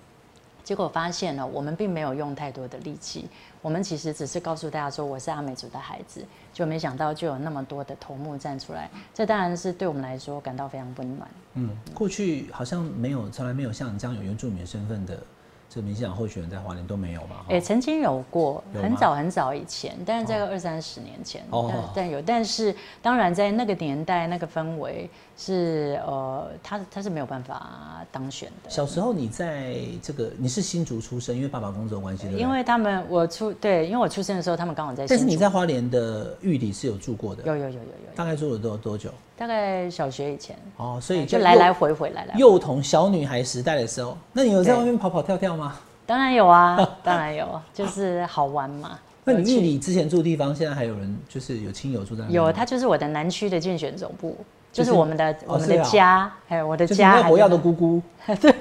[0.65, 3.29] 结果发现呢，我们并没有用太多的力气，
[3.63, 11.29] 我们其实只是告诉大家说我是阿美族的孩子，就没想到就有那么多的头目站出来，这当然是对我们来说感到非常温暖。
[11.55, 15.23] 嗯，过去好像没有，从来没有像你这样有原住民身份的
[15.73, 17.45] 这个民进党候选人在花莲都没有嘛？
[17.49, 28.69] 哎、哈曾经有过，有很早很早以前，但是在二三十年前，哦但但有，但是当然在那个年代那个氛围是呃，他他是没有办法当选的。
[28.69, 35.21] 小时候你在这个你是新竹出生，因为爸爸工作的关系，因为他们我出对，因为我出生的时候，他们刚好在新竹。
[35.21, 39.13] 但是你在花莲的玉里是有住过的，有有有有有，大概住了多多久？
[39.41, 42.39] 大概小学以前，哦，所以就在来来回回来来回。
[42.39, 45.77] 幼童小女孩时代的时候，那你有在外面跑跑跳跳吗？
[46.05, 48.99] 当然有啊， 当然有，就是好玩嘛。
[49.25, 49.57] 那你有趣。
[49.57, 52.29] 玉里之前住的地方，现在还有人就是有亲友住在吗？
[52.31, 54.37] 有，他就是我的南区的竞选总部，
[54.71, 57.29] 就就是是我们的我们的家，还有我的就是家还在那。
[57.31, 58.53] 火药的姑姑，对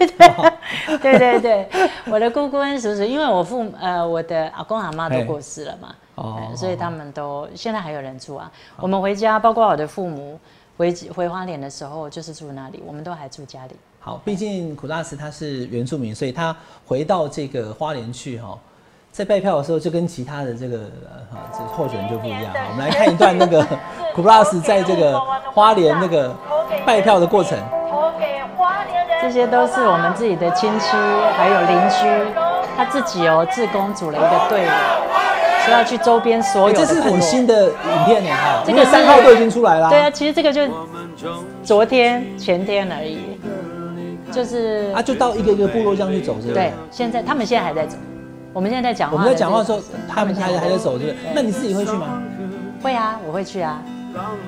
[1.01, 1.67] 对对对，
[2.09, 5.25] 我的姑姑跟叔叔，因为我父母呃我的阿公阿妈都嘿。
[5.25, 8.49] 过世了嘛，哦呃所以他们都现在还有人住啊。
[8.77, 10.39] 我们回家，包括我的父母
[10.79, 13.75] 回回花莲的时候，就是住那里，我们都还住家里。
[13.99, 16.55] 好，毕竟苦大斯他是原住民，所以他
[16.87, 18.57] 回到这个花莲去哈，
[19.11, 22.53] 在拜票的时候就跟其他的这个呃哈这候选人就不一样。
[22.53, 23.61] 好我们来看一段那个
[24.15, 25.19] 苦大斯在这个
[25.53, 26.33] 花莲那个
[26.85, 27.59] 拜票的过程。
[27.91, 30.95] 投给花莲人，这些都是我们自己的亲戚，
[31.35, 32.33] 还有邻居，
[32.77, 34.69] 他自己哦自工组了一个队伍，
[35.65, 39.89] 说要去周边所有这是很新的影片呢哈，这个三号都已经出来了。
[39.89, 40.61] 对啊，其实这个就
[41.63, 43.19] 昨天前天而已，
[44.31, 46.53] 就是啊，就到一个一个部落这样去走，是不是？
[46.53, 47.97] 对，现在他们现在还在走，
[48.53, 51.15] 我们现在在讲话，我们在讲话的时候，他们现还还在走，是不是？
[51.33, 52.21] 那你自己会去吗？
[52.81, 53.81] 会啊，我会去啊。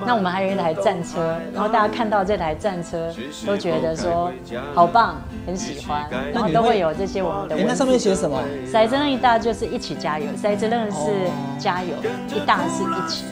[0.04, 3.12] 那我们还有一台战车，然后大家看到这台战车
[3.46, 4.32] 都觉得说
[4.74, 7.72] 好棒，很喜欢，然后都会有这些我们的哎，文字。
[7.72, 8.42] 那上面写什么？
[8.66, 11.10] 骰子那一大就是一起加油，骰子任是
[11.58, 11.94] 加油，
[12.34, 13.24] 一大是一起。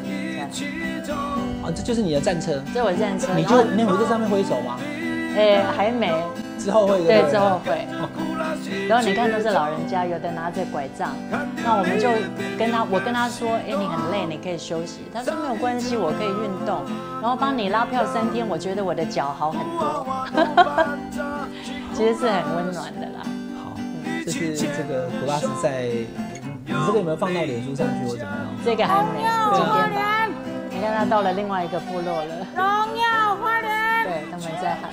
[1.05, 1.21] 这样
[1.63, 4.77] 啊，这就是你的战车，这我战车，你就你会在上面挥手吗？
[5.37, 6.13] 哎还没，
[6.59, 7.87] 之后会对不之后会。
[8.89, 11.15] 然后你看都是老人家，有的拿着拐杖，
[11.65, 12.09] 那我们就
[12.59, 15.01] 跟他，我跟他说，哎，你很累，你可以休息。
[15.13, 16.85] 他说没有关系，我可以运动，
[17.23, 20.07] 然后帮你拉票三天，我觉得我的脚好很多。
[21.95, 23.23] 其实是很温暖的啦。
[23.63, 23.77] 好，
[24.25, 25.83] 这是这个古拉斯在，
[26.67, 28.47] 你这个有没有放到脸书上去或怎么样？
[28.65, 29.23] 这个还没，
[29.55, 30.29] 今天吧。
[30.71, 33.90] 你看他到了另外一个部落了，荣耀花莲，对，
[34.31, 34.91] 他们在喊，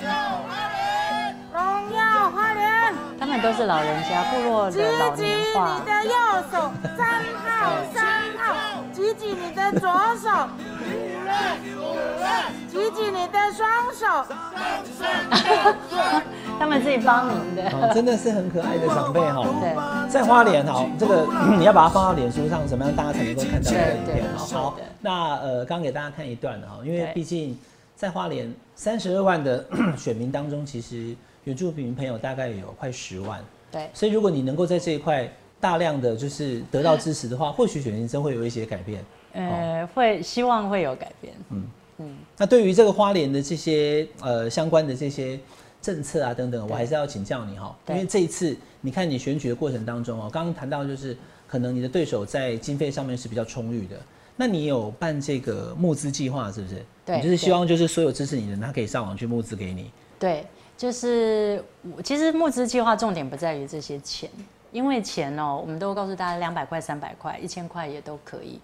[1.53, 1.59] 荣
[1.95, 5.85] 耀花莲，他们都是老人家，部落举的老起年化你。
[5.85, 6.11] 的右
[6.51, 7.45] 手，三号
[7.93, 8.05] 三
[8.37, 8.55] 号，
[8.93, 10.29] 举起你的左手，
[12.69, 14.25] 举起你的双手，
[16.59, 17.63] 他们自己帮您的。
[17.73, 19.43] 哦，真的是很可爱的长辈哈。
[19.59, 19.75] 对，
[20.09, 24.45] 在花莲哈，这个你要把它放到脸书上，怎么样大家才能够看到这个影片哈？
[24.53, 27.57] 好，那呃，刚给大家看一段哈，因为对毕竟
[27.97, 29.65] 在花莲三十二万的
[29.97, 35.29] 选民当中，其实原住民朋友大概有快十万，对，所以如果你能够在这一块
[35.59, 39.03] 大量的就是得到支持的话， 或许选民真会有一些改变。
[39.33, 41.33] 呃，会希望会有改变。
[41.49, 41.67] 嗯。
[41.99, 45.39] 嗯那对于这个花莲的这些呃相关的这些
[45.81, 51.17] 政策啊等等，我还是要请教你哈，因对为这一次你看你选举的过程当中哦，刚刚谈到就是
[51.47, 53.95] 可能你的对手在经费上面是比较充裕的，
[54.37, 56.85] 那你有办这个募资计划是不是？
[57.05, 59.91] 对你就是希望就是所有支持你的人，他可以上网去募资给你。
[60.19, 60.45] 对，
[60.77, 61.63] 就是
[61.95, 64.29] 我其实募资计划重点不在于这些钱，
[64.71, 68.59] 因为钱哦，我们都告诉大家两百块、三百块、一千块也都可以。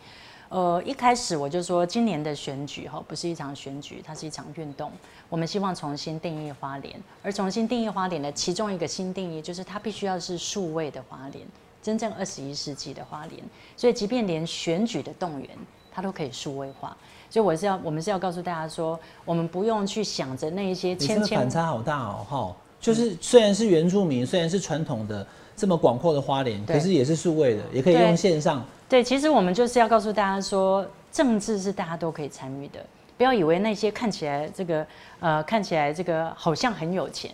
[0.49, 4.91] 呃，一开始我就说，今年的选举哈，不是一场选举，它是一场运动。
[5.28, 11.43] 我们希望重新定义花莲，而重新定义花莲的其中一个新定义，就是它必须要是数位的花莲，
[11.84, 13.39] 真正二十一世纪的花莲。
[13.77, 15.49] 所以，即便连选举的动员，
[15.91, 16.97] 它都可以数位化。
[17.29, 25.25] 所以，我是要，我们是要告诉大家说，我们不用去想着那一些千千个反差好大哦，哈，就是虽然是原住民，虽然是传统的
[25.55, 28.65] 这么广阔的花莲，可是也是数位的，也可以用线上。
[28.88, 32.86] 对，其实我们就是要告诉大家说，政治是大家都可以参与的，
[33.17, 34.86] 不要以为那些看起来这个
[35.19, 37.31] 呃看起来这个好像很有钱，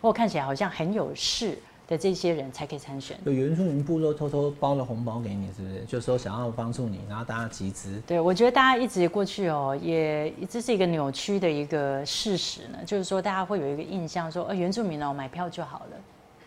[0.00, 1.58] 或看起来好像很有势
[1.92, 3.14] 的这些人才可以参选。
[3.24, 5.84] 有原住民部落偷偷包了红包给你，是不是？
[5.84, 8.00] 就说想要帮助你，然后大家集资。
[8.06, 15.96] 对，我觉得大家一直过去哦，也这是一个扭曲的一个事实呢，就是说大家会有一个印象说，呃，原住民哦买票就好了，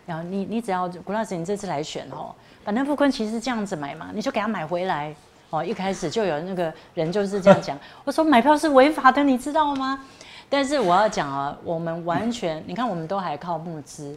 [0.04, 2.34] 然后你你只要古老师你这次来选哦，
[2.64, 5.14] 反正傅坤其实是这样子买嘛，你就给他买回来
[5.50, 10.04] 哦，一开始就有那个人就是这样讲， 我说买票是违法的，你知道吗？
[10.48, 14.16] 但是我要讲啊，我们完全，你看我们都还靠募资，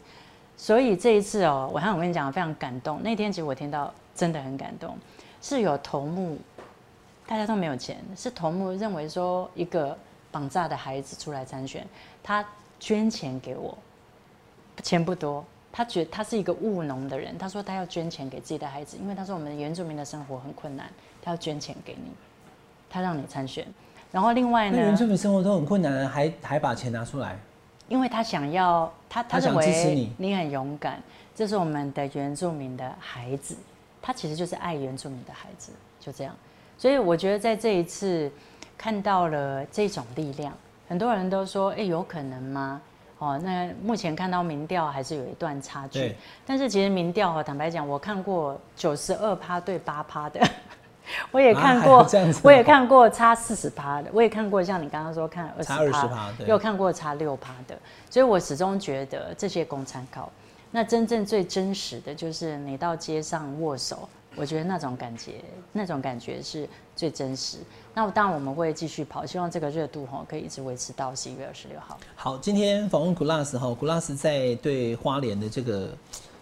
[0.59, 4.97] 所以这一次哦，我还我跟你讲非常感动，那天其实我听到真的很感动，
[5.41, 6.37] 是有头目。
[7.25, 9.95] 大家都没有钱，是头目认为说一个
[10.31, 11.87] 绑架的孩子出来参选，
[12.23, 12.43] 他
[12.79, 13.77] 捐钱给我，
[14.81, 20.89] 钱不多，他觉得他是一个务农的人，他说他要捐钱给自己的孩子，因为他说我们原住民的生活很困难，
[21.21, 22.11] 他要捐钱给你，
[22.89, 23.63] 他让你参选，
[24.11, 27.37] 然后另外呢原住，民生活都很困难，还还把钱拿出来，
[27.87, 31.01] 因为他想要他他认为你很勇敢，
[31.35, 33.55] 这是我们的原住民的孩子，
[34.01, 36.35] 他其实就是爱原住民的孩子，就这样。
[36.77, 38.31] 所以我觉得在这一次
[38.77, 40.53] 看到了这种力量，
[40.87, 42.81] 很多人都说，哎、有可能吗？
[43.17, 50.39] 哦，那目前看到民调还是有一段差距对，但是其实民调哈，坦白讲，我看过九十二趴对八趴的，
[51.31, 57.77] 我也看过，有这样子我也看过差四十趴的，我也看过像你刚刚说看二十差20%对也有看过差六趴的，
[58.09, 60.31] 所以我始终觉得这些供参考。
[60.71, 65.41] 那真正最真实的就是你到街上握手，我觉得那种感觉，
[65.71, 67.57] 那种感觉是最真实。
[67.95, 71.97] 那当然我们会继续跑，希望这个热度哈可以一直维持到十一月二十六号。
[72.15, 75.89] 好，今天访问 Glass 哈，Glass 在对花莲的这个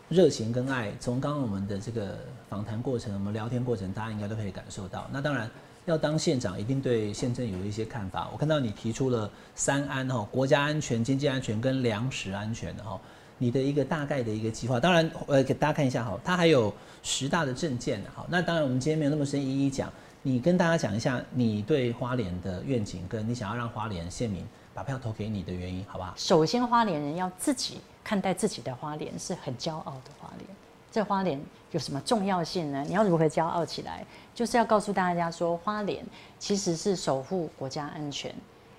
[0.09, 2.18] 热情跟爱，从刚刚我们的这个
[2.49, 5.07] 访谈过程，我们聊天过程，大家应该都可以感受到。
[5.11, 5.49] 那当然。
[5.87, 8.27] 要当县长，一定对县政有一些看法。
[8.33, 12.99] 我看到你提出了三安哈，国家安全、经济安全跟粮食安全的哈，
[13.37, 14.81] 你的一个大概的一个计划。
[14.81, 16.73] 当然，呃，给大家看一下哈，它还有
[17.03, 18.25] 十大的证件哈。
[18.27, 19.89] 那当然，我们今天没有那么深一一讲，
[20.23, 26.13] 你跟大家讲一下你对花莲的愿景，跟你想要让花莲县民把票投给你的原因，好不好？
[26.17, 30.57] 首先，花莲人要自己看待自己的花莲是很骄傲的花莲。
[30.97, 31.39] 这花莲
[31.69, 32.83] 有什么重要性呢？
[32.87, 34.03] 你要如何骄傲起来？
[34.33, 36.03] 就是要告诉大家说，花莲
[36.39, 38.33] 其实是守护国家安全，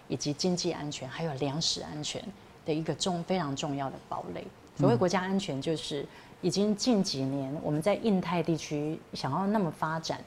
[0.09, 2.21] 以及经济安全，还有粮食安全
[2.67, 4.45] 的一个重非常重要的堡垒。
[4.77, 6.05] 所谓国家安全，就是
[6.41, 10.19] 已经近几年我们在印太地区想要那么发展。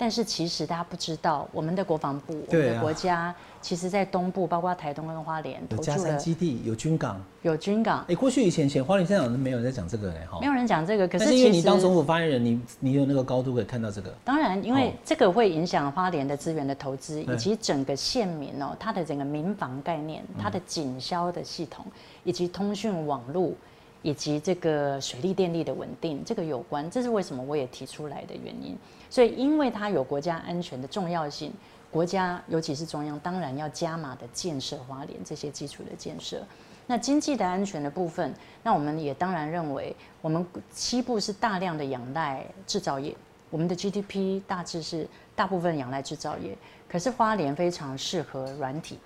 [0.00, 8.02] 但是其实大家不知道，我们的国防部，我们的国家，其实在东部，包括台东跟花莲，有加山基地，有军港，有军港。
[8.08, 11.06] 哎，过去以前前花莲县长都没有人在讲这个嘞，哈，没有人讲这个。
[11.06, 14.10] 可是因为你当总府发言人，你你有那个高度可以看到这个。
[14.24, 21.84] 当然，因为这个会影响花莲的资源的投资，以及整个县民哦，它的整个民防概念，它的警消的系统，
[22.24, 23.52] 以及通讯网络，
[24.00, 26.90] 以及这个水利电力的稳定，这个有关。
[26.90, 28.74] 这是为什么我也提出来的原因。
[29.10, 31.52] 所以，因为它有国家安全的重要性，
[31.90, 36.40] 国家尤其是中央，当然要加码的建设花莲这些基础的建设。
[36.86, 38.32] 那经济的安全的部分，
[38.62, 43.14] 那我们也当然认为，我们西部是大量的仰赖制造业，
[43.50, 46.56] 我们的 GDP 大致是大部分仰赖制造业。
[46.88, 48.98] 可是花莲非常适合软体、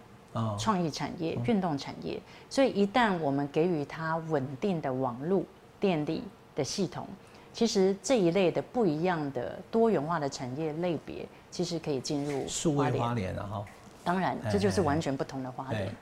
[0.58, 2.20] 创意产业、运动产业。
[2.48, 5.42] 所以一旦我们给予它稳定的网络、
[5.80, 6.22] 电力
[6.54, 7.06] 的系统。
[7.54, 13.64] 其实这一类的不一样的多元化的产业类别，其实可以进入数位花莲了哈。
[14.02, 15.94] 当然，这就是完全不同的花莲。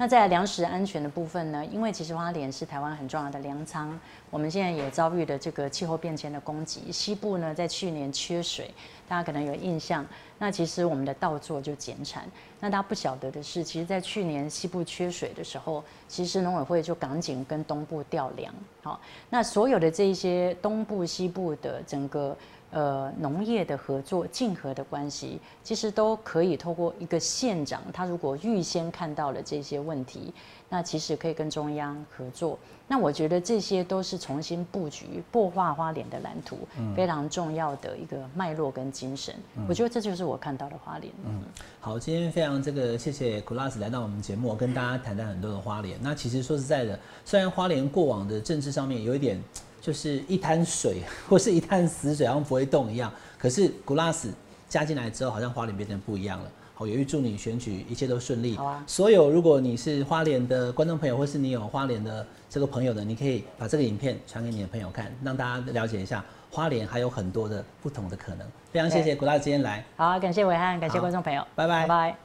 [0.00, 1.62] 那在粮食安全的部分呢？
[1.66, 6.90] 因为其实花莲是台湾很重要的粮仓，我们现在也遭遇了这个气候变迁的攻击。
[6.90, 8.72] 西部呢，在去年缺水，
[9.06, 10.02] 大家可能有印象。
[10.38, 12.26] 那其实我们的稻作就减产。
[12.60, 18.50] 那大家不晓得的是，其实，在去年西部缺水的时候，其实农委会就赶紧跟东部调粮。
[18.82, 18.98] 好，
[19.28, 22.34] 那所有的这一些东部、西部的整个。
[22.72, 30.32] 呃，农业的合作、竞合的关系，其实都可以透过一个县长，他如果预先看到了这些问题，
[30.68, 32.56] 那其实可以跟中央合作。
[32.86, 36.58] 那我觉得这些都是重新布局、擘画花莲的蓝图，
[36.94, 39.34] 非常重要的一个脉络跟精神。
[39.68, 41.12] 我觉得这就是我看到的花莲。
[41.24, 41.42] 嗯，
[41.80, 45.98] 好，今天非常这个谢谢 Glass 来到我们节目，跟大家谈谈很多的花莲。
[46.00, 49.42] 那其实说实在的，虽然花莲过往的政治上面有一点。
[49.90, 53.12] 就是一滩水 或是一滩死水，好像不会动一样。
[53.36, 54.32] 可是古拉斯
[54.68, 56.48] 加进来之后，好像花莲变成不一样了。
[56.74, 58.56] 好，也预祝你选举一切都顺利。
[58.56, 58.84] 好啊。
[58.86, 68.46] 所有如果你是花莲的观众朋友，或是你有花莲的这个朋友的，你可以把这个影片传给你的朋友看，让大家了解一下花莲还有很多的不同的可能。
[68.70, 69.84] 非常谢谢古拉斯今天来。
[69.96, 72.16] 好，感谢伟汉，感谢观众朋友，拜拜拜。